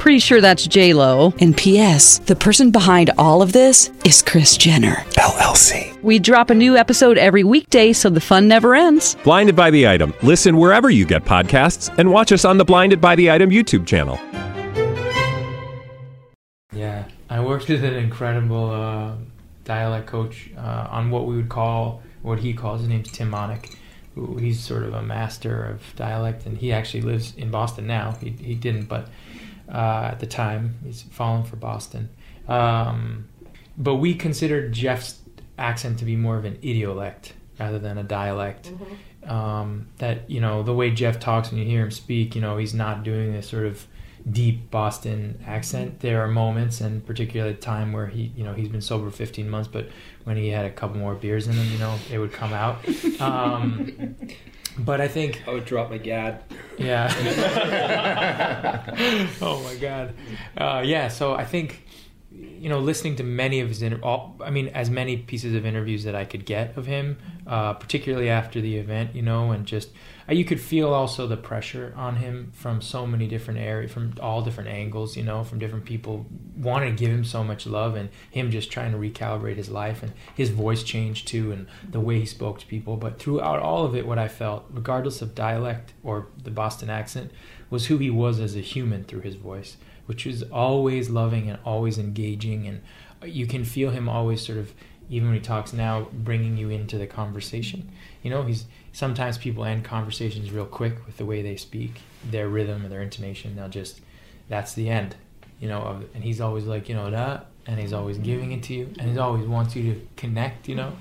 Pretty 0.00 0.18
sure 0.18 0.40
that's 0.40 0.66
J 0.66 0.94
Lo. 0.94 1.34
And 1.40 1.54
P.S. 1.54 2.20
The 2.20 2.34
person 2.34 2.70
behind 2.70 3.10
all 3.18 3.42
of 3.42 3.52
this 3.52 3.90
is 4.02 4.22
Kris 4.22 4.56
Jenner 4.56 4.94
LLC. 5.18 6.02
We 6.02 6.18
drop 6.18 6.48
a 6.48 6.54
new 6.54 6.74
episode 6.74 7.18
every 7.18 7.44
weekday, 7.44 7.92
so 7.92 8.08
the 8.08 8.18
fun 8.18 8.48
never 8.48 8.74
ends. 8.74 9.14
Blinded 9.24 9.54
by 9.54 9.70
the 9.70 9.86
item. 9.86 10.14
Listen 10.22 10.56
wherever 10.56 10.88
you 10.88 11.04
get 11.04 11.26
podcasts, 11.26 11.94
and 11.98 12.10
watch 12.10 12.32
us 12.32 12.46
on 12.46 12.56
the 12.56 12.64
Blinded 12.64 12.98
by 12.98 13.14
the 13.14 13.30
Item 13.30 13.50
YouTube 13.50 13.86
channel. 13.86 14.18
Yeah, 16.72 17.04
I 17.28 17.40
worked 17.40 17.68
with 17.68 17.84
an 17.84 17.92
incredible 17.92 18.70
uh, 18.70 19.16
dialect 19.64 20.06
coach 20.06 20.48
uh, 20.56 20.88
on 20.90 21.10
what 21.10 21.26
we 21.26 21.36
would 21.36 21.50
call, 21.50 22.02
what 22.22 22.38
he 22.38 22.54
calls, 22.54 22.80
his 22.80 22.88
name's 22.88 23.12
Tim 23.12 23.30
Monich. 23.30 23.76
Who, 24.14 24.38
he's 24.38 24.60
sort 24.60 24.84
of 24.84 24.94
a 24.94 25.02
master 25.02 25.62
of 25.62 25.82
dialect, 25.94 26.46
and 26.46 26.56
he 26.56 26.72
actually 26.72 27.02
lives 27.02 27.34
in 27.36 27.50
Boston 27.50 27.86
now. 27.86 28.12
He, 28.12 28.30
he 28.30 28.54
didn't, 28.54 28.86
but 28.88 29.06
uh, 29.70 30.10
at 30.12 30.20
the 30.20 30.26
time, 30.26 30.78
he's 30.84 31.02
fallen 31.02 31.44
for 31.44 31.56
Boston. 31.56 32.08
Um, 32.48 33.28
but 33.78 33.96
we 33.96 34.14
considered 34.14 34.72
Jeff's 34.72 35.20
accent 35.58 35.98
to 36.00 36.04
be 36.04 36.16
more 36.16 36.36
of 36.36 36.44
an 36.44 36.56
idiolect 36.56 37.32
rather 37.58 37.78
than 37.78 37.98
a 37.98 38.02
dialect. 38.02 38.72
Um, 39.24 39.88
that 39.98 40.30
you 40.30 40.40
know 40.40 40.62
the 40.62 40.74
way 40.74 40.90
Jeff 40.90 41.20
talks 41.20 41.50
when 41.50 41.60
you 41.60 41.66
hear 41.66 41.82
him 41.82 41.90
speak, 41.90 42.34
you 42.34 42.40
know 42.40 42.56
he's 42.56 42.74
not 42.74 43.04
doing 43.04 43.32
this 43.32 43.48
sort 43.48 43.66
of 43.66 43.86
deep 44.28 44.70
Boston 44.70 45.42
accent. 45.46 46.00
There 46.00 46.22
are 46.22 46.28
moments, 46.28 46.80
and 46.80 47.04
particularly 47.04 47.52
at 47.52 47.60
the 47.60 47.64
time 47.64 47.92
where 47.92 48.06
he, 48.06 48.32
you 48.36 48.44
know, 48.44 48.52
he's 48.52 48.68
been 48.68 48.80
sober 48.80 49.10
15 49.10 49.48
months, 49.48 49.68
but 49.68 49.88
when 50.24 50.36
he 50.36 50.48
had 50.48 50.66
a 50.66 50.70
couple 50.70 50.98
more 50.98 51.14
beers 51.14 51.46
in 51.46 51.54
him, 51.54 51.70
you 51.72 51.78
know, 51.78 51.96
it 52.10 52.18
would 52.18 52.32
come 52.32 52.52
out. 52.52 52.78
Um, 53.20 54.16
but 54.78 55.00
I 55.00 55.08
think 55.08 55.42
I 55.46 55.52
would 55.52 55.64
drop 55.64 55.90
my 55.90 55.98
gad. 55.98 56.42
yeah. 56.78 57.12
oh 59.42 59.62
my 59.62 59.74
god. 59.76 60.14
Uh, 60.56 60.82
yeah. 60.84 61.08
So 61.08 61.34
I 61.34 61.44
think, 61.44 61.84
you 62.60 62.68
know, 62.68 62.78
listening 62.78 63.16
to 63.16 63.24
many 63.24 63.60
of 63.60 63.68
his, 63.68 63.80
inter- 63.80 64.00
all, 64.02 64.36
I 64.44 64.50
mean, 64.50 64.68
as 64.68 64.90
many 64.90 65.16
pieces 65.16 65.54
of 65.54 65.64
interviews 65.64 66.04
that 66.04 66.14
I 66.14 66.26
could 66.26 66.44
get 66.44 66.76
of 66.76 66.84
him, 66.84 67.16
uh, 67.46 67.72
particularly 67.72 68.28
after 68.28 68.60
the 68.60 68.76
event, 68.76 69.14
you 69.14 69.22
know, 69.22 69.50
and 69.50 69.64
just 69.64 69.88
uh, 70.28 70.34
you 70.34 70.44
could 70.44 70.60
feel 70.60 70.92
also 70.92 71.26
the 71.26 71.38
pressure 71.38 71.94
on 71.96 72.16
him 72.16 72.52
from 72.54 72.82
so 72.82 73.06
many 73.06 73.26
different 73.26 73.60
areas, 73.60 73.90
from 73.90 74.12
all 74.20 74.42
different 74.42 74.68
angles, 74.68 75.16
you 75.16 75.22
know, 75.22 75.42
from 75.42 75.58
different 75.58 75.86
people 75.86 76.26
wanting 76.54 76.94
to 76.94 77.02
give 77.02 77.10
him 77.10 77.24
so 77.24 77.42
much 77.42 77.66
love, 77.66 77.96
and 77.96 78.10
him 78.30 78.50
just 78.50 78.70
trying 78.70 78.92
to 78.92 78.98
recalibrate 78.98 79.56
his 79.56 79.70
life, 79.70 80.02
and 80.02 80.12
his 80.34 80.50
voice 80.50 80.82
changed 80.82 81.26
too, 81.26 81.52
and 81.52 81.66
the 81.88 81.98
way 81.98 82.20
he 82.20 82.26
spoke 82.26 82.58
to 82.58 82.66
people. 82.66 82.98
But 82.98 83.18
throughout 83.18 83.60
all 83.60 83.86
of 83.86 83.96
it, 83.96 84.06
what 84.06 84.18
I 84.18 84.28
felt, 84.28 84.66
regardless 84.70 85.22
of 85.22 85.34
dialect 85.34 85.94
or 86.04 86.26
the 86.44 86.50
Boston 86.50 86.90
accent, 86.90 87.32
was 87.70 87.86
who 87.86 87.96
he 87.96 88.10
was 88.10 88.38
as 88.38 88.54
a 88.54 88.60
human 88.60 89.04
through 89.04 89.22
his 89.22 89.36
voice, 89.36 89.78
which 90.10 90.26
is 90.26 90.42
always 90.50 91.08
loving 91.08 91.48
and 91.48 91.56
always 91.64 91.96
engaging, 91.96 92.66
and 92.66 92.82
you 93.24 93.46
can 93.46 93.64
feel 93.64 93.90
him 93.90 94.08
always 94.08 94.44
sort 94.44 94.58
of 94.58 94.74
even 95.08 95.28
when 95.28 95.36
he 95.36 95.40
talks 95.40 95.72
now, 95.72 96.08
bringing 96.12 96.56
you 96.56 96.68
into 96.68 96.98
the 96.98 97.06
conversation. 97.06 97.88
You 98.24 98.30
know, 98.30 98.42
he's 98.42 98.64
sometimes 98.92 99.38
people 99.38 99.64
end 99.64 99.84
conversations 99.84 100.50
real 100.50 100.66
quick 100.66 101.06
with 101.06 101.16
the 101.16 101.24
way 101.24 101.42
they 101.42 101.54
speak, 101.54 102.00
their 102.28 102.48
rhythm 102.48 102.82
and 102.82 102.90
their 102.90 103.02
intonation. 103.02 103.54
They'll 103.54 103.68
just, 103.68 104.00
that's 104.48 104.72
the 104.74 104.88
end. 104.88 105.14
You 105.60 105.68
know, 105.68 105.80
of, 105.80 106.04
and 106.12 106.24
he's 106.24 106.40
always 106.40 106.64
like, 106.64 106.88
you 106.88 106.96
know, 106.96 107.08
that, 107.12 107.40
uh, 107.40 107.44
and 107.68 107.78
he's 107.78 107.92
always 107.92 108.18
giving 108.18 108.50
it 108.50 108.64
to 108.64 108.74
you, 108.74 108.92
and 108.98 109.12
he 109.12 109.18
always 109.18 109.46
wants 109.46 109.76
you 109.76 109.94
to 109.94 110.00
connect. 110.16 110.68
You 110.68 110.74
know, 110.74 110.92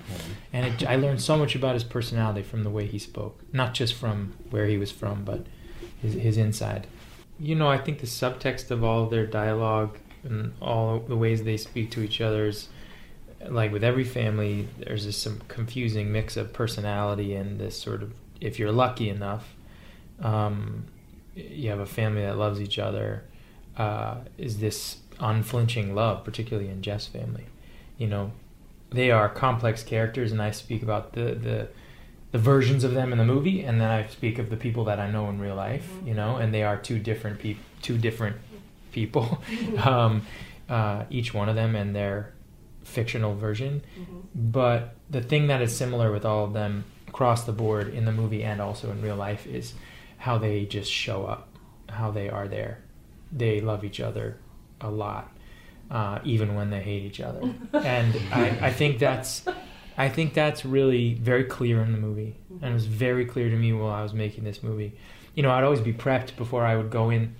and 0.54 0.68
it, 0.68 0.86
I 0.88 0.98
learned 0.98 1.20
so 1.20 1.36
much 1.36 1.56
about 1.56 1.74
his 1.74 1.84
personality 1.84 2.44
from 2.44 2.64
the 2.64 2.70
way 2.70 2.86
he 2.86 3.00
spoke, 3.00 3.42
not 3.52 3.74
just 3.74 3.96
from 3.96 4.34
where 4.52 4.68
he 4.68 4.78
was 4.78 4.92
from, 4.92 5.24
but 5.24 5.48
his 6.00 6.14
his 6.14 6.38
inside. 6.38 6.86
You 7.40 7.56
know, 7.56 7.70
I 7.70 7.78
think 7.78 8.00
the 8.00 8.08
subtext 8.08 8.70
of 8.70 8.84
all 8.84 9.04
of 9.04 9.10
their 9.10 9.26
dialogue 9.26 9.98
and 10.24 10.54
all 10.62 11.00
the 11.00 11.16
ways 11.16 11.44
they 11.44 11.58
speak 11.58 11.92
to 11.92 12.02
each 12.02 12.20
other 12.20 12.48
is 12.48 12.68
like 13.48 13.72
with 13.72 13.84
every 13.84 14.04
family, 14.04 14.68
there's 14.78 15.06
this 15.06 15.18
some 15.18 15.42
confusing 15.48 16.12
mix 16.12 16.36
of 16.36 16.52
personality 16.52 17.36
and 17.36 17.60
this 17.60 17.80
sort 17.80 18.04
of, 18.04 18.14
if 18.42 18.60
you're 18.60 18.72
lucky 18.72 19.10
enough, 19.10 19.56
um, 20.22 20.86
you 21.36 21.70
have 21.70 21.80
a 21.80 21.86
family 21.86 22.22
that 22.22 22.38
loves 22.38 22.60
each 22.60 22.78
other, 22.78 23.24
uh, 23.78 24.16
is 24.38 24.60
this 24.60 24.98
unflinching 25.20 25.96
love, 25.96 26.24
particularly 26.24 26.70
in 26.70 26.82
Jeff's 26.82 27.08
family. 27.08 27.46
You 27.98 28.08
know, 28.08 28.32
they 28.92 29.12
are 29.12 29.30
complex 29.30 29.84
characters, 29.84 30.32
and 30.32 30.42
I 30.42 30.52
speak 30.52 30.84
about 30.84 31.14
the, 31.14 31.36
the, 31.36 31.68
the 32.32 32.38
versions 32.38 32.84
of 32.84 32.94
them 32.94 33.12
in 33.12 33.18
the 33.18 33.26
movie, 33.26 33.64
and 33.64 33.82
then 33.82 33.90
I 33.90 34.08
speak 34.08 34.38
of 34.38 34.50
the 34.50 34.58
people 34.58 34.86
that 34.86 35.00
I 35.00 35.10
know 35.10 35.30
in 35.30 35.40
real 35.40 35.56
life, 35.56 35.90
you 36.06 36.14
know, 36.14 36.38
and 36.38 36.54
they 36.54 36.64
are 36.64 36.78
two 36.78 37.00
different 37.00 37.40
people, 37.40 37.64
two 37.82 37.98
different 37.98 38.38
people, 38.92 39.42
um, 39.84 40.26
uh, 40.68 41.06
each 41.10 41.34
one 41.34 41.50
of 41.50 41.56
them 41.56 41.76
and 41.76 41.96
their 41.96 42.34
fictional 42.84 43.36
version. 43.36 43.84
But 44.36 44.96
the 45.10 45.22
thing 45.22 45.48
that 45.48 45.62
is 45.62 45.76
similar 45.76 46.12
with 46.12 46.26
all 46.26 46.46
of 46.46 46.54
them 46.54 46.86
across 47.08 47.44
the 47.44 47.52
board 47.52 47.94
in 47.94 48.06
the 48.06 48.12
movie 48.12 48.44
and 48.44 48.62
also 48.62 48.92
in 48.92 49.02
real 49.02 49.16
life 49.16 49.48
is 49.48 49.74
how 50.18 50.38
they 50.38 50.66
just 50.66 50.92
show 50.92 51.26
up, 51.26 51.48
how 51.90 52.12
they 52.12 52.30
are 52.30 52.48
there. 52.48 52.80
They 53.32 53.62
love 53.62 53.84
each 53.84 54.00
other 54.00 54.38
a 54.82 54.90
lot, 54.90 55.32
uh, 55.90 56.20
even 56.24 56.56
when 56.56 56.70
they 56.70 56.82
hate 56.82 57.04
each 57.04 57.20
other. 57.20 57.42
and 57.74 58.16
I, 58.32 58.68
I 58.68 58.72
think 58.72 59.00
that's. 59.00 59.44
I 60.00 60.08
think 60.08 60.34
that's 60.34 60.64
really 60.64 61.16
very 61.16 61.44
clear 61.44 61.82
in 61.82 61.92
the 61.92 61.98
movie, 61.98 62.38
mm-hmm. 62.46 62.64
and 62.64 62.72
it 62.72 62.74
was 62.74 62.86
very 62.86 63.26
clear 63.26 63.50
to 63.50 63.56
me 63.58 63.74
while 63.74 63.92
I 63.92 64.02
was 64.02 64.14
making 64.14 64.46
this 64.46 64.64
movie. 64.64 64.94
You 65.36 65.44
know, 65.44 65.52
I'd 65.52 65.66
always 65.66 65.82
be 65.82 65.92
prepped 65.92 66.38
before 66.38 66.66
I 66.66 66.78
would 66.78 66.90
go 66.90 67.10
in 67.10 67.36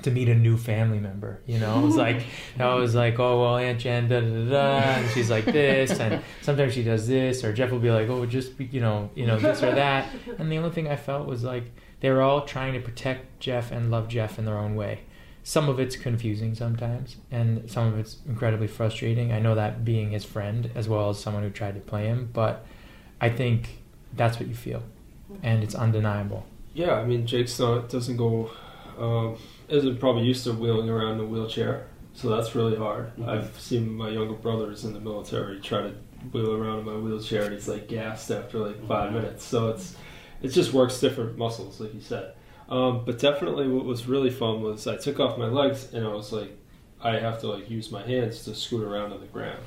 to 0.00 0.10
meet 0.10 0.30
a 0.30 0.34
new 0.34 0.56
family 0.56 0.98
member. 0.98 1.42
You 1.46 1.58
know, 1.58 1.78
it 1.78 1.82
was 1.82 1.96
like 1.96 2.24
I 2.58 2.74
was 2.76 2.94
like, 2.94 3.18
oh 3.18 3.42
well, 3.42 3.58
Aunt 3.58 3.78
Jen, 3.78 4.08
da 4.08 4.20
da 4.20 4.26
da, 4.26 4.50
da 4.50 4.78
and 5.00 5.10
she's 5.10 5.28
like 5.28 5.44
this, 5.44 5.90
and 6.00 6.22
sometimes 6.40 6.72
she 6.72 6.82
does 6.82 7.06
this, 7.06 7.44
or 7.44 7.52
Jeff 7.52 7.70
will 7.70 7.78
be 7.78 7.90
like, 7.90 8.08
oh, 8.08 8.24
just 8.24 8.56
be, 8.56 8.64
you 8.64 8.80
know, 8.80 9.10
you 9.14 9.26
know 9.26 9.38
this 9.38 9.62
or 9.62 9.74
that. 9.74 10.08
And 10.38 10.50
the 10.50 10.56
only 10.56 10.70
thing 10.70 10.88
I 10.88 10.96
felt 10.96 11.26
was 11.26 11.44
like 11.44 11.64
they 12.00 12.10
were 12.10 12.22
all 12.22 12.46
trying 12.46 12.72
to 12.72 12.80
protect 12.80 13.38
Jeff 13.38 13.70
and 13.70 13.90
love 13.90 14.08
Jeff 14.08 14.38
in 14.38 14.46
their 14.46 14.56
own 14.56 14.76
way. 14.76 15.02
Some 15.44 15.68
of 15.68 15.80
it's 15.80 15.96
confusing 15.96 16.54
sometimes, 16.54 17.16
and 17.30 17.68
some 17.70 17.88
of 17.88 17.98
it's 17.98 18.18
incredibly 18.28 18.68
frustrating. 18.68 19.32
I 19.32 19.40
know 19.40 19.54
that 19.56 19.84
being 19.84 20.10
his 20.10 20.24
friend 20.24 20.70
as 20.74 20.88
well 20.88 21.10
as 21.10 21.18
someone 21.18 21.42
who 21.42 21.50
tried 21.50 21.74
to 21.74 21.80
play 21.80 22.06
him, 22.06 22.30
but 22.32 22.64
I 23.20 23.28
think 23.28 23.78
that's 24.14 24.38
what 24.38 24.48
you 24.48 24.54
feel, 24.54 24.82
and 25.42 25.64
it's 25.64 25.74
undeniable. 25.74 26.46
Yeah, 26.74 26.94
I 26.94 27.04
mean, 27.04 27.26
Jake's 27.26 27.58
not 27.58 27.88
doesn't 27.88 28.16
go 28.16 28.50
um, 28.98 29.36
isn't 29.68 29.98
probably 29.98 30.24
used 30.24 30.44
to 30.44 30.52
wheeling 30.52 30.88
around 30.88 31.14
in 31.14 31.20
a 31.20 31.24
wheelchair, 31.24 31.86
so 32.14 32.28
that's 32.28 32.54
really 32.54 32.76
hard. 32.76 33.10
I've 33.26 33.58
seen 33.58 33.92
my 33.92 34.10
younger 34.10 34.34
brothers 34.34 34.84
in 34.84 34.92
the 34.92 35.00
military 35.00 35.60
try 35.60 35.82
to 35.82 35.94
wheel 36.32 36.54
around 36.54 36.80
in 36.80 36.84
my 36.84 36.96
wheelchair, 36.96 37.44
and 37.44 37.54
he's 37.54 37.68
like 37.68 37.88
gassed 37.88 38.30
after 38.30 38.58
like 38.58 38.86
five 38.86 39.12
minutes. 39.12 39.44
So 39.44 39.70
it's 39.70 39.96
it 40.42 40.48
just 40.48 40.72
works 40.72 41.00
different 41.00 41.38
muscles, 41.38 41.80
like 41.80 41.94
you 41.94 42.00
said. 42.00 42.34
Um, 42.72 43.04
but 43.04 43.18
definitely, 43.18 43.68
what 43.68 43.84
was 43.84 44.06
really 44.06 44.30
fun 44.30 44.62
was 44.62 44.86
I 44.86 44.96
took 44.96 45.20
off 45.20 45.36
my 45.36 45.46
legs, 45.46 45.92
and 45.92 46.06
I 46.06 46.12
was 46.12 46.32
like, 46.32 46.56
I 47.02 47.18
have 47.18 47.40
to 47.40 47.48
like 47.48 47.68
use 47.68 47.90
my 47.92 48.02
hands 48.02 48.44
to 48.44 48.54
scoot 48.54 48.82
around 48.82 49.12
on 49.12 49.20
the 49.20 49.26
ground. 49.26 49.58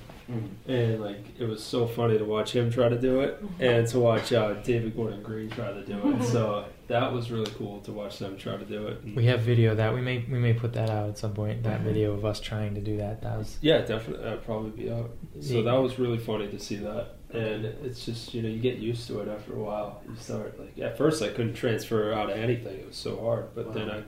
And 0.68 1.02
like 1.02 1.24
it 1.40 1.46
was 1.48 1.64
so 1.64 1.86
funny 1.86 2.18
to 2.18 2.26
watch 2.26 2.56
him 2.56 2.72
try 2.72 2.90
to 2.90 3.00
do 3.00 3.20
it, 3.20 3.44
and 3.60 3.86
to 3.90 4.00
watch 4.00 4.34
uh, 4.34 4.56
David 4.64 4.96
Gordon 4.96 5.22
Green 5.22 5.52
try 5.52 5.72
to 5.72 5.86
do 5.86 6.16
it. 6.16 6.24
So 6.24 6.66
that 6.88 7.14
was 7.14 7.30
really 7.30 7.52
cool 7.52 7.80
to 7.82 7.92
watch 7.92 8.18
them 8.18 8.36
try 8.38 8.58
to 8.58 8.66
do 8.66 8.88
it. 8.88 9.04
And 9.04 9.16
We 9.16 9.26
have 9.26 9.42
video 9.42 9.72
of 9.72 9.78
that 9.78 9.94
we 9.94 10.02
may 10.02 10.26
we 10.28 10.40
may 10.40 10.54
put 10.54 10.74
that 10.74 10.90
out 10.90 11.10
at 11.10 11.20
some 11.20 11.34
point. 11.36 11.62
That 11.62 11.82
video 11.82 12.14
of 12.14 12.26
us 12.26 12.40
trying 12.40 12.74
to 12.74 12.82
do 12.82 12.98
that. 12.98 13.22
That 13.22 13.38
was 13.38 13.60
yeah, 13.62 13.82
definitely 13.82 14.24
that'd 14.24 14.44
probably 14.46 14.72
be 14.72 14.92
out. 14.92 15.12
So 15.42 15.62
that 15.62 15.76
was 15.76 16.00
really 16.00 16.18
funny 16.18 16.48
to 16.48 16.58
see 16.58 16.78
that, 16.78 17.18
and 17.38 17.66
it's 17.66 18.06
just 18.06 18.34
you 18.34 18.42
know 18.42 18.50
you 18.50 18.60
get 18.60 18.78
used 18.78 19.08
to 19.08 19.20
it 19.20 19.28
after 19.28 19.54
a 19.54 19.60
while. 19.60 20.02
You 20.08 20.16
start 20.16 20.60
like 20.60 20.78
at 20.80 20.98
first 20.98 21.22
I 21.22 21.30
couldn't 21.30 21.54
transfer 21.54 22.14
out 22.14 22.30
of 22.30 22.38
anything; 22.38 22.80
it 22.80 22.88
was 22.88 22.98
so 22.98 23.20
hard. 23.22 23.54
But 23.56 23.74
then 23.74 23.90
I 23.90 24.04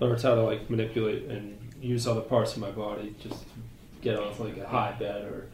learned 0.00 0.22
how 0.22 0.34
to 0.34 0.42
like 0.42 0.68
manipulate 0.70 1.24
and 1.24 1.58
use 1.80 2.06
other 2.06 2.20
parts 2.20 2.54
of 2.54 2.60
my 2.60 2.70
body 2.70 3.14
just 3.20 3.42
to 3.42 3.48
get 4.00 4.18
off 4.18 4.40
like 4.40 4.56
a 4.56 4.66
high 4.66 4.92
bed 4.92 5.24
or 5.24 5.48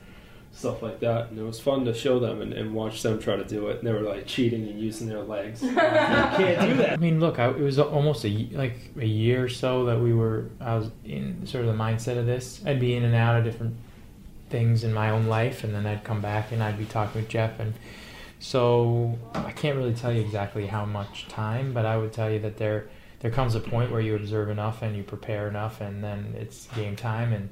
stuff 0.52 0.82
like 0.82 1.00
that. 1.00 1.30
And 1.30 1.38
it 1.38 1.42
was 1.42 1.60
fun 1.60 1.84
to 1.84 1.94
show 1.94 2.18
them 2.18 2.40
and, 2.40 2.52
and 2.52 2.74
watch 2.74 3.02
them 3.02 3.18
try 3.18 3.36
to 3.36 3.44
do 3.44 3.68
it. 3.68 3.78
And 3.78 3.86
they 3.86 3.92
were 3.92 4.00
like 4.00 4.26
cheating 4.26 4.68
and 4.68 4.80
using 4.80 5.08
their 5.08 5.22
legs. 5.22 5.62
you 5.62 5.74
can't 5.74 6.68
do 6.70 6.76
that. 6.76 6.92
I 6.92 6.96
mean, 6.96 7.20
look, 7.20 7.38
I, 7.38 7.48
it 7.48 7.58
was 7.58 7.78
almost 7.78 8.24
a 8.24 8.28
ye- 8.28 8.56
like 8.56 8.92
a 8.98 9.06
year 9.06 9.44
or 9.44 9.48
so 9.48 9.84
that 9.86 10.00
we 10.00 10.12
were. 10.14 10.50
I 10.60 10.76
was 10.76 10.90
in 11.04 11.46
sort 11.46 11.64
of 11.64 11.76
the 11.76 11.82
mindset 11.82 12.18
of 12.18 12.26
this. 12.26 12.62
I'd 12.64 12.80
be 12.80 12.94
in 12.94 13.04
and 13.04 13.14
out 13.14 13.36
of 13.36 13.44
different 13.44 13.76
things 14.54 14.84
in 14.84 14.94
my 14.94 15.10
own 15.10 15.26
life, 15.26 15.64
and 15.64 15.74
then 15.74 15.84
I'd 15.84 16.04
come 16.04 16.20
back 16.20 16.52
and 16.52 16.62
I'd 16.62 16.78
be 16.78 16.84
talking 16.84 17.22
with 17.22 17.28
Jeff, 17.28 17.58
and 17.58 17.74
so 18.38 19.18
I 19.34 19.50
can't 19.50 19.76
really 19.76 19.94
tell 19.94 20.12
you 20.12 20.20
exactly 20.20 20.68
how 20.68 20.84
much 20.84 21.26
time, 21.26 21.72
but 21.72 21.84
I 21.84 21.96
would 21.96 22.12
tell 22.12 22.30
you 22.30 22.38
that 22.38 22.56
there 22.56 22.88
there 23.18 23.32
comes 23.32 23.56
a 23.56 23.60
point 23.60 23.90
where 23.90 24.00
you 24.00 24.14
observe 24.14 24.48
enough 24.50 24.82
and 24.82 24.94
you 24.94 25.02
prepare 25.02 25.48
enough, 25.48 25.80
and 25.80 26.04
then 26.04 26.36
it's 26.38 26.68
game 26.68 26.94
time, 26.94 27.32
and 27.32 27.50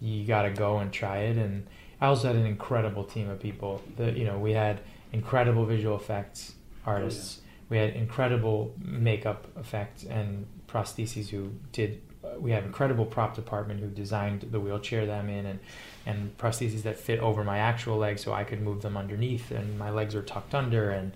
you 0.00 0.24
got 0.24 0.42
to 0.42 0.50
go 0.50 0.78
and 0.78 0.92
try 0.92 1.18
it. 1.30 1.36
And 1.36 1.66
I 2.00 2.06
also 2.06 2.28
had 2.28 2.36
an 2.36 2.46
incredible 2.46 3.02
team 3.02 3.28
of 3.28 3.40
people. 3.40 3.82
That 3.96 4.16
you 4.16 4.24
know, 4.24 4.38
we 4.38 4.52
had 4.52 4.80
incredible 5.12 5.66
visual 5.66 5.96
effects 5.96 6.54
artists. 6.86 7.40
Oh, 7.40 7.48
we 7.70 7.78
had 7.78 7.96
incredible 7.96 8.76
makeup 8.78 9.48
effects 9.58 10.04
and 10.04 10.46
prostheses 10.68 11.30
who 11.30 11.50
did 11.72 12.00
we 12.38 12.50
have 12.50 12.64
incredible 12.64 13.06
prop 13.06 13.34
department 13.34 13.80
who 13.80 13.88
designed 13.88 14.42
the 14.50 14.60
wheelchair 14.60 15.06
that 15.06 15.20
I'm 15.20 15.28
in 15.28 15.46
and 15.46 15.60
and 16.06 16.36
prostheses 16.36 16.82
that 16.82 16.98
fit 16.98 17.18
over 17.20 17.44
my 17.44 17.58
actual 17.58 17.96
legs 17.96 18.22
so 18.22 18.32
I 18.32 18.44
could 18.44 18.60
move 18.60 18.82
them 18.82 18.96
underneath 18.96 19.50
and 19.50 19.78
my 19.78 19.90
legs 19.90 20.14
are 20.14 20.22
tucked 20.22 20.54
under 20.54 20.90
and 20.90 21.12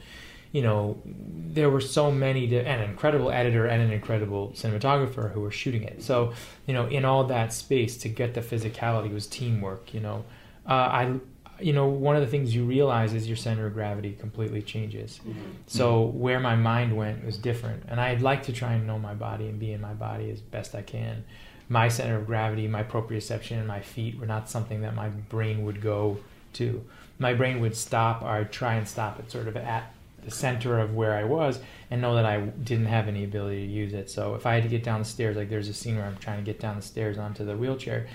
you 0.53 0.63
know 0.63 1.01
there 1.05 1.69
were 1.69 1.81
so 1.81 2.11
many 2.11 2.45
and 2.45 2.83
an 2.83 2.91
incredible 2.91 3.31
editor 3.31 3.67
and 3.67 3.83
an 3.83 3.93
incredible 3.93 4.53
cinematographer 4.57 5.33
who 5.33 5.41
were 5.41 5.51
shooting 5.51 5.83
it. 5.83 6.03
So 6.03 6.33
you 6.67 6.75
know 6.75 6.87
in 6.87 7.05
all 7.05 7.25
that 7.25 7.53
space 7.53 7.97
to 7.99 8.09
get 8.09 8.35
the 8.35 8.41
physicality 8.41 9.13
was 9.13 9.27
teamwork 9.27 9.93
you 9.93 10.01
know. 10.01 10.25
Uh, 10.67 10.73
I 10.73 11.19
you 11.61 11.73
know 11.73 11.87
one 11.87 12.15
of 12.17 12.23
the 12.23 12.29
things 12.29 12.55
you 12.55 12.65
realize 12.65 13.15
is 13.15 13.27
your 13.27 13.37
center 13.37 13.67
of 13.67 13.75
gravity 13.75 14.13
completely 14.13 14.63
changes 14.63 15.21
mm-hmm. 15.27 15.41
so 15.67 16.03
where 16.03 16.41
my 16.41 16.55
mind 16.55 16.97
went 16.97 17.25
was 17.25 17.37
different 17.37 17.83
and 17.89 18.01
i'd 18.01 18.23
like 18.23 18.43
to 18.43 18.53
try 18.53 18.73
and 18.75 18.87
know 18.87 18.99
my 18.99 19.15
body 19.15 19.49
and 19.49 19.59
be 19.59 19.73
in 19.73 19.81
my 19.81 19.93
body 19.93 20.31
as 20.31 20.41
best 20.41 20.75
i 20.75 20.83
can 20.83 21.25
my 21.69 21.89
center 21.89 22.17
of 22.17 22.27
gravity, 22.27 22.67
my 22.67 22.83
proprioception, 22.83 23.59
and 23.59 23.67
my 23.67 23.81
feet 23.81 24.19
were 24.19 24.27
not 24.27 24.49
something 24.49 24.81
that 24.81 24.95
my 24.95 25.09
brain 25.09 25.65
would 25.65 25.83
go 25.83 26.19
to. 26.55 26.85
My 27.19 27.35
brain 27.35 27.61
would 27.61 27.77
stop, 27.77 28.23
or 28.23 28.29
I'd 28.29 28.53
try 28.53 28.75
and 28.75 28.89
stop 28.89 29.19
it 29.19 29.31
sort 29.31 29.49
of 29.49 29.57
at 29.57 29.93
the 30.25 30.31
center 30.31 30.79
of 30.79 30.95
where 30.95 31.15
I 31.15 31.25
was 31.25 31.61
and 31.91 32.01
know 32.01 32.15
that 32.15 32.25
I 32.25 32.41
didn't 32.41 32.87
have 32.87 33.07
any 33.07 33.23
ability 33.23 33.67
to 33.67 33.73
use 33.73 33.93
it. 33.93 34.11
So 34.11 34.35
if 34.35 34.47
I 34.47 34.55
had 34.55 34.63
to 34.65 34.69
get 34.69 34.83
down 34.83 35.01
the 35.01 35.05
stairs, 35.05 35.37
like 35.37 35.51
there's 35.51 35.69
a 35.69 35.75
scene 35.75 35.97
where 35.97 36.07
I'm 36.07 36.17
trying 36.17 36.39
to 36.39 36.45
get 36.45 36.59
down 36.59 36.77
the 36.77 36.83
stairs 36.83 37.19
onto 37.19 37.45
the 37.45 37.57
wheelchair, 37.57 38.09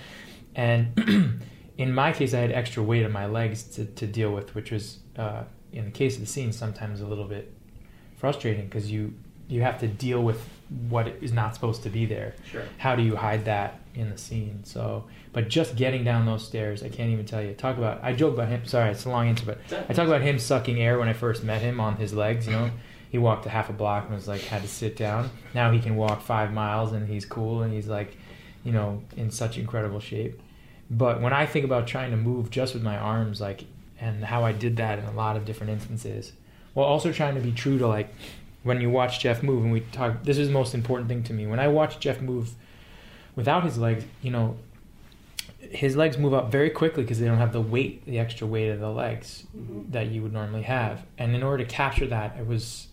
and 0.54 1.40
in 1.76 1.92
my 1.92 2.12
case, 2.12 2.34
I 2.34 2.40
had 2.40 2.52
extra 2.52 2.82
weight 2.82 3.04
on 3.04 3.12
my 3.12 3.26
legs 3.26 3.62
to, 3.74 3.84
to 3.84 4.06
deal 4.06 4.32
with, 4.32 4.54
which 4.54 4.70
was, 4.70 4.98
uh, 5.16 5.44
in 5.72 5.84
the 5.84 5.90
case 5.90 6.14
of 6.14 6.20
the 6.20 6.26
scene, 6.26 6.52
sometimes 6.52 7.00
a 7.00 7.06
little 7.06 7.24
bit 7.24 7.52
frustrating 8.16 8.64
because 8.66 8.90
you 8.90 9.12
you 9.48 9.60
have 9.60 9.78
to 9.78 9.86
deal 9.86 10.22
with 10.22 10.40
what 10.88 11.06
is 11.20 11.32
not 11.32 11.54
supposed 11.54 11.82
to 11.82 11.90
be 11.90 12.06
there. 12.06 12.34
Sure. 12.50 12.62
How 12.78 12.96
do 12.96 13.02
you 13.02 13.14
hide 13.14 13.44
that 13.44 13.80
in 13.94 14.08
the 14.08 14.16
scene? 14.16 14.64
So, 14.64 15.04
but 15.32 15.48
just 15.48 15.76
getting 15.76 16.02
down 16.02 16.24
those 16.24 16.46
stairs, 16.46 16.82
I 16.82 16.88
can't 16.88 17.10
even 17.10 17.26
tell 17.26 17.42
you. 17.42 17.52
Talk 17.52 17.76
about. 17.76 18.02
I 18.02 18.14
joke 18.14 18.34
about 18.34 18.48
him. 18.48 18.64
Sorry, 18.64 18.90
it's 18.90 19.04
a 19.04 19.10
long 19.10 19.28
answer, 19.28 19.44
but 19.44 19.58
I 19.88 19.92
talk 19.92 20.06
about 20.06 20.22
him 20.22 20.38
sucking 20.38 20.80
air 20.80 20.98
when 20.98 21.08
I 21.08 21.12
first 21.12 21.44
met 21.44 21.60
him 21.60 21.80
on 21.80 21.96
his 21.96 22.14
legs. 22.14 22.46
You 22.46 22.52
know, 22.52 22.70
he 23.10 23.18
walked 23.18 23.46
a 23.46 23.50
half 23.50 23.68
a 23.68 23.72
block 23.72 24.06
and 24.06 24.14
was 24.14 24.26
like 24.26 24.40
had 24.42 24.62
to 24.62 24.68
sit 24.68 24.96
down. 24.96 25.30
Now 25.54 25.70
he 25.70 25.80
can 25.80 25.96
walk 25.96 26.22
five 26.22 26.52
miles 26.52 26.92
and 26.92 27.08
he's 27.08 27.26
cool 27.26 27.62
and 27.62 27.72
he's 27.72 27.86
like, 27.86 28.16
you 28.64 28.72
know, 28.72 29.02
in 29.16 29.30
such 29.30 29.58
incredible 29.58 30.00
shape. 30.00 30.40
But 30.90 31.20
when 31.20 31.32
I 31.32 31.46
think 31.46 31.64
about 31.64 31.86
trying 31.86 32.10
to 32.10 32.16
move 32.16 32.50
just 32.50 32.74
with 32.74 32.82
my 32.82 32.96
arms, 32.96 33.40
like, 33.40 33.64
and 34.00 34.24
how 34.24 34.44
I 34.44 34.52
did 34.52 34.76
that 34.76 34.98
in 34.98 35.04
a 35.06 35.12
lot 35.12 35.36
of 35.36 35.44
different 35.44 35.72
instances, 35.72 36.32
while 36.74 36.86
also 36.86 37.12
trying 37.12 37.34
to 37.36 37.40
be 37.40 37.52
true 37.52 37.78
to 37.78 37.86
like 37.86 38.12
when 38.64 38.80
you 38.80 38.90
watch 38.90 39.20
Jeff 39.20 39.42
move, 39.42 39.62
and 39.62 39.72
we 39.72 39.80
talk, 39.80 40.24
this 40.24 40.38
is 40.38 40.48
the 40.48 40.54
most 40.54 40.74
important 40.74 41.08
thing 41.08 41.22
to 41.22 41.32
me. 41.32 41.46
When 41.46 41.60
I 41.60 41.68
watch 41.68 42.00
Jeff 42.00 42.20
move 42.20 42.52
without 43.36 43.62
his 43.62 43.78
legs, 43.78 44.04
you 44.22 44.30
know, 44.30 44.56
his 45.60 45.96
legs 45.96 46.18
move 46.18 46.34
up 46.34 46.50
very 46.50 46.70
quickly 46.70 47.02
because 47.02 47.20
they 47.20 47.26
don't 47.26 47.38
have 47.38 47.52
the 47.52 47.60
weight, 47.60 48.04
the 48.06 48.18
extra 48.18 48.46
weight 48.46 48.70
of 48.70 48.80
the 48.80 48.90
legs 48.90 49.46
mm-hmm. 49.56 49.90
that 49.90 50.08
you 50.08 50.22
would 50.22 50.32
normally 50.32 50.62
have. 50.62 51.04
And 51.18 51.34
in 51.34 51.42
order 51.42 51.64
to 51.64 51.70
capture 51.70 52.06
that, 52.06 52.36
it 52.38 52.46
was 52.46 52.88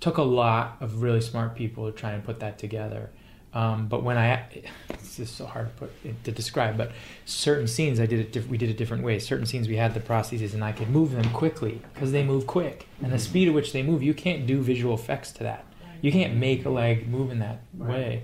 took 0.00 0.16
a 0.16 0.22
lot 0.22 0.76
of 0.80 1.02
really 1.02 1.20
smart 1.20 1.54
people 1.54 1.90
to 1.90 1.96
try 1.96 2.12
and 2.12 2.24
put 2.24 2.40
that 2.40 2.58
together. 2.58 3.10
Um, 3.52 3.88
but 3.88 4.02
when 4.04 4.16
I, 4.16 4.44
it's 4.90 5.16
just 5.16 5.36
so 5.36 5.44
hard 5.44 5.68
to 5.68 5.86
put 5.86 6.24
to 6.24 6.32
describe. 6.32 6.76
But 6.76 6.92
certain 7.24 7.66
scenes, 7.66 7.98
I 7.98 8.06
did 8.06 8.36
it. 8.36 8.48
we 8.48 8.56
did 8.56 8.70
it 8.70 8.76
different 8.76 9.02
ways. 9.02 9.26
Certain 9.26 9.46
scenes, 9.46 9.68
we 9.68 9.76
had 9.76 9.94
the 9.94 10.00
prostheses, 10.00 10.54
and 10.54 10.62
I 10.62 10.72
could 10.72 10.88
move 10.88 11.12
them 11.12 11.28
quickly 11.32 11.82
because 11.92 12.12
they 12.12 12.22
move 12.22 12.46
quick, 12.46 12.86
and 13.02 13.10
the 13.10 13.16
mm-hmm. 13.16 13.24
speed 13.24 13.48
at 13.48 13.54
which 13.54 13.72
they 13.72 13.82
move, 13.82 14.02
you 14.02 14.14
can't 14.14 14.46
do 14.46 14.60
visual 14.60 14.94
effects 14.94 15.32
to 15.32 15.42
that. 15.44 15.64
You 16.00 16.12
can't 16.12 16.36
make 16.36 16.64
a 16.64 16.70
leg 16.70 17.08
move 17.08 17.30
in 17.30 17.40
that 17.40 17.60
right. 17.76 17.90
way. 17.90 18.22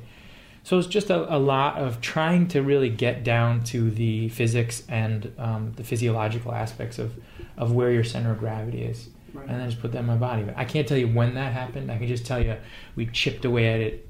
So 0.63 0.79
it's 0.79 0.89
just 0.89 1.11
a, 1.11 1.33
a, 1.33 1.39
lot 1.39 1.77
of 1.77 2.01
trying 2.01 2.49
to 2.49 2.63
really 2.63 2.89
get 2.89 3.23
down 3.23 3.63
to 3.65 3.89
the 3.89 4.31
physics 4.31 4.83
and 4.89 5.33
um, 5.39 5.73
the 5.77 5.85
physiological 5.85 6.53
aspects 6.53 6.99
of, 6.99 7.15
of 7.57 7.71
where 7.71 7.93
your 7.93 8.03
center 8.03 8.33
of 8.33 8.41
gravity 8.41 8.83
is. 8.83 9.09
Right. 9.33 9.49
And 9.49 9.61
then 9.61 9.71
just 9.71 9.81
put 9.81 9.93
that 9.93 9.99
in 9.99 10.07
my 10.07 10.17
body. 10.17 10.45
I 10.57 10.65
can't 10.65 10.89
tell 10.89 10.97
you 10.97 11.07
when 11.07 11.35
that 11.35 11.53
happened. 11.53 11.93
I 11.93 11.99
can 11.99 12.09
just 12.09 12.27
tell 12.27 12.43
you 12.43 12.57
we 12.97 13.07
chipped 13.07 13.45
away 13.45 13.73
at 13.73 13.81
it 13.81 14.09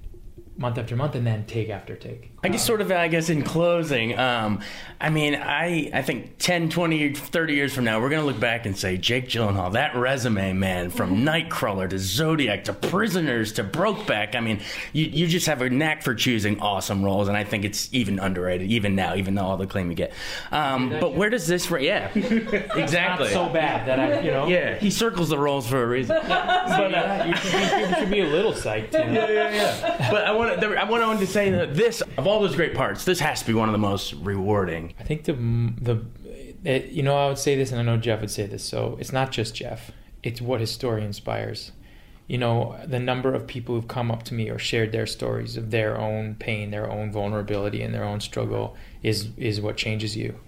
month 0.56 0.78
after 0.78 0.96
month 0.96 1.14
and 1.14 1.26
then 1.26 1.44
take 1.46 1.68
after 1.68 1.96
take. 1.96 2.35
I 2.46 2.48
guess 2.48 2.64
sort 2.64 2.80
of 2.80 2.92
I 2.92 3.08
guess 3.08 3.28
in 3.28 3.42
closing, 3.42 4.16
um, 4.16 4.60
I 5.00 5.10
mean, 5.10 5.34
I 5.34 5.90
I 5.92 6.02
think 6.02 6.38
10, 6.38 6.68
20, 6.70 7.12
30 7.12 7.54
years 7.54 7.74
from 7.74 7.82
now, 7.84 8.00
we're 8.00 8.08
going 8.08 8.20
to 8.20 8.26
look 8.26 8.38
back 8.38 8.66
and 8.66 8.78
say 8.78 8.96
Jake 8.96 9.28
Gyllenhaal, 9.28 9.72
that 9.72 9.96
resume, 9.96 10.52
man, 10.52 10.90
from 10.90 11.16
mm-hmm. 11.16 11.28
Nightcrawler 11.28 11.90
to 11.90 11.98
Zodiac 11.98 12.62
to 12.64 12.72
Prisoners 12.72 13.52
to 13.54 13.64
Brokeback. 13.64 14.36
I 14.36 14.40
mean, 14.40 14.60
you 14.92 15.06
you 15.06 15.26
just 15.26 15.46
have 15.46 15.60
a 15.60 15.68
knack 15.68 16.04
for 16.04 16.14
choosing 16.14 16.60
awesome 16.60 17.04
roles 17.04 17.26
and 17.26 17.36
I 17.36 17.42
think 17.42 17.64
it's 17.64 17.92
even 17.92 18.20
underrated 18.20 18.70
even 18.70 18.94
now, 18.94 19.16
even 19.16 19.34
though 19.34 19.44
all 19.44 19.56
the 19.56 19.66
claim 19.66 19.90
you 19.90 19.96
get. 19.96 20.12
Um, 20.52 20.90
but 20.90 21.14
where 21.14 21.30
does 21.30 21.48
this 21.48 21.68
yeah. 21.68 22.12
exactly. 22.14 23.28
so 23.30 23.48
bad 23.48 23.88
that 23.88 23.98
I, 23.98 24.20
you 24.20 24.30
know. 24.30 24.46
Yeah, 24.46 24.78
he 24.78 24.92
circles 24.92 25.30
the 25.30 25.38
roles 25.38 25.66
for 25.68 25.82
a 25.82 25.86
reason. 25.86 26.16
but 26.28 26.94
uh, 26.94 27.24
you, 27.26 27.34
should 27.34 27.52
be, 27.52 27.80
you 27.80 27.94
should 27.96 28.10
be 28.10 28.20
a 28.20 28.28
little 28.28 28.52
psyched. 28.52 28.92
You 28.92 29.12
know? 29.12 29.28
Yeah, 29.28 29.50
yeah, 29.50 29.82
yeah. 29.82 30.10
But 30.12 30.24
I 30.24 30.30
want 30.30 30.62
I 30.62 30.84
wanted 30.84 31.18
to 31.20 31.26
say 31.26 31.50
that 31.50 31.74
this, 31.74 32.02
of 32.16 32.26
all 32.26 32.35
those 32.40 32.56
great 32.56 32.74
parts, 32.74 33.04
this 33.04 33.20
has 33.20 33.40
to 33.40 33.46
be 33.46 33.54
one 33.54 33.68
of 33.68 33.72
the 33.72 33.78
most 33.78 34.12
rewarding. 34.14 34.94
I 34.98 35.04
think 35.04 35.24
the 35.24 35.32
the, 35.32 36.04
it, 36.64 36.86
you 36.86 37.02
know, 37.02 37.16
I 37.16 37.28
would 37.28 37.38
say 37.38 37.56
this, 37.56 37.70
and 37.70 37.80
I 37.80 37.82
know 37.82 37.96
Jeff 37.96 38.20
would 38.20 38.30
say 38.30 38.46
this. 38.46 38.64
So 38.64 38.96
it's 39.00 39.12
not 39.12 39.32
just 39.32 39.54
Jeff; 39.54 39.90
it's 40.22 40.40
what 40.40 40.60
his 40.60 40.70
story 40.70 41.04
inspires. 41.04 41.72
You 42.26 42.38
know, 42.38 42.76
the 42.84 42.98
number 42.98 43.32
of 43.34 43.46
people 43.46 43.76
who've 43.76 43.86
come 43.86 44.10
up 44.10 44.24
to 44.24 44.34
me 44.34 44.50
or 44.50 44.58
shared 44.58 44.90
their 44.90 45.06
stories 45.06 45.56
of 45.56 45.70
their 45.70 45.96
own 45.96 46.34
pain, 46.34 46.72
their 46.72 46.90
own 46.90 47.12
vulnerability, 47.12 47.82
and 47.82 47.94
their 47.94 48.04
own 48.04 48.20
struggle 48.20 48.76
is 49.02 49.28
is 49.36 49.60
what 49.60 49.76
changes 49.76 50.16
you. 50.16 50.38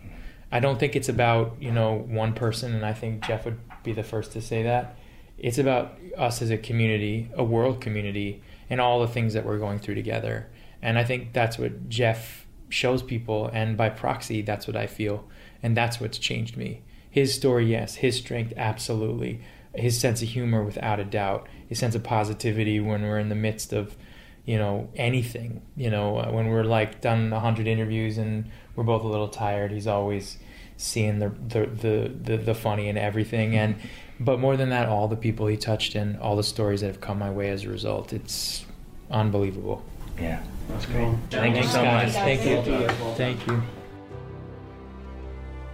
I 0.51 0.61
don't 0.61 0.81
think 0.81 0.97
it's 0.97 1.09
about 1.09 1.57
you 1.61 1.71
know 1.71 1.95
one 2.09 2.33
person, 2.35 2.75
and 2.75 2.85
I 2.85 2.93
think 2.93 3.27
Jeff 3.27 3.45
would 3.45 3.61
be 3.83 3.93
the 3.93 4.03
first 4.03 4.33
to 4.33 4.41
say 4.41 4.63
that. 4.65 4.97
It's 5.39 5.59
about 5.59 5.97
us 6.17 6.43
as 6.43 6.51
a 6.51 6.59
community, 6.59 7.31
a 7.35 7.45
world 7.45 7.81
community 7.81 8.43
and 8.71 8.81
all 8.81 9.01
the 9.01 9.09
things 9.09 9.35
that 9.35 9.45
we're 9.45 9.59
going 9.59 9.79
through 9.79 9.95
together. 9.95 10.49
And 10.83 10.99
I 10.99 11.05
think 11.05 11.33
that's 11.33 11.59
what 11.59 11.89
Jeff 11.89 12.47
shows 12.69 13.03
people, 13.03 13.51
and 13.53 13.77
by 13.77 13.89
proxy, 13.89 14.43
that's 14.43 14.67
what 14.67 14.77
I 14.77 14.87
feel, 14.87 15.25
and 15.63 15.77
that's 15.77 16.01
what's 16.01 16.19
changed 16.19 16.57
me. 16.57 16.83
His 17.11 17.35
story, 17.35 17.67
yes, 17.67 17.97
his 17.97 18.17
strength, 18.17 18.53
absolutely. 18.57 19.41
His 19.75 19.99
sense 19.99 20.23
of 20.23 20.29
humor, 20.29 20.63
without 20.63 21.01
a 21.01 21.05
doubt. 21.05 21.49
His 21.69 21.79
sense 21.79 21.95
of 21.95 22.03
positivity 22.03 22.81
when 22.81 23.03
we're 23.03 23.19
in 23.19 23.29
the 23.29 23.35
midst 23.35 23.73
of, 23.73 23.97
you 24.45 24.59
know, 24.59 24.89
anything. 24.95 25.63
You 25.77 25.91
know, 25.91 26.19
uh, 26.19 26.31
when 26.31 26.49
we're 26.49 26.65
like 26.65 27.01
done 27.01 27.33
a 27.33 27.41
hundred 27.41 27.67
interviews 27.67 28.19
and 28.19 28.51
we're 28.77 28.85
both 28.85 29.03
a 29.03 29.09
little 29.09 29.29
tired, 29.29 29.73
he's 29.73 29.87
always 29.87 30.39
seeing 30.77 31.19
the 31.19 31.31
the 31.49 31.67
the 31.67 32.13
the, 32.23 32.37
the 32.37 32.55
funny 32.55 32.89
in 32.89 32.97
everything 32.97 33.57
and 33.57 33.75
but 34.21 34.41
more 34.41 34.57
than 34.57 34.71
that, 34.71 34.89
all 34.89 35.07
the 35.07 35.17
people 35.17 35.47
he 35.47 35.57
touched 35.57 35.95
and 35.95 36.19
all 36.19 36.37
the 36.37 36.43
stories 36.43 36.81
that 36.81 36.89
have 36.89 37.01
come 37.01 37.19
my 37.19 37.31
way 37.31 37.51
as 37.51 37.65
a 37.65 37.69
result. 37.69 38.13
It's 38.13 38.65
unbelievable. 39.11 39.85
Yeah, 40.21 40.43
that's 40.69 40.87
great. 40.87 41.15
Thank 41.31 41.57
you 41.57 41.63
so 41.65 41.85
much. 41.85 42.13
Thank 42.13 42.45
you. 42.45 42.89
Thank 43.15 43.47
you. 43.47 43.63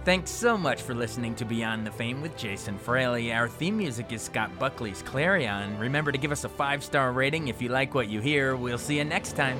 Thanks 0.05 0.29
so 0.29 0.55
much 0.55 0.83
for 0.83 0.93
listening 0.93 1.33
to 1.35 1.45
Beyond 1.45 1.87
the 1.87 1.89
Fame 1.89 2.21
with 2.21 2.37
Jason 2.37 2.77
Fraley. 2.77 3.33
Our 3.33 3.47
theme 3.47 3.75
music 3.75 4.13
is 4.13 4.21
Scott 4.21 4.51
Buckley's 4.59 5.01
Clarion. 5.01 5.79
Remember 5.79 6.11
to 6.11 6.17
give 6.19 6.31
us 6.31 6.43
a 6.43 6.49
five 6.49 6.83
star 6.83 7.11
rating 7.11 7.47
if 7.47 7.59
you 7.59 7.69
like 7.69 7.95
what 7.95 8.07
you 8.07 8.21
hear. 8.21 8.55
We'll 8.55 8.77
see 8.77 8.97
you 8.97 9.03
next 9.03 9.35
time. 9.35 9.59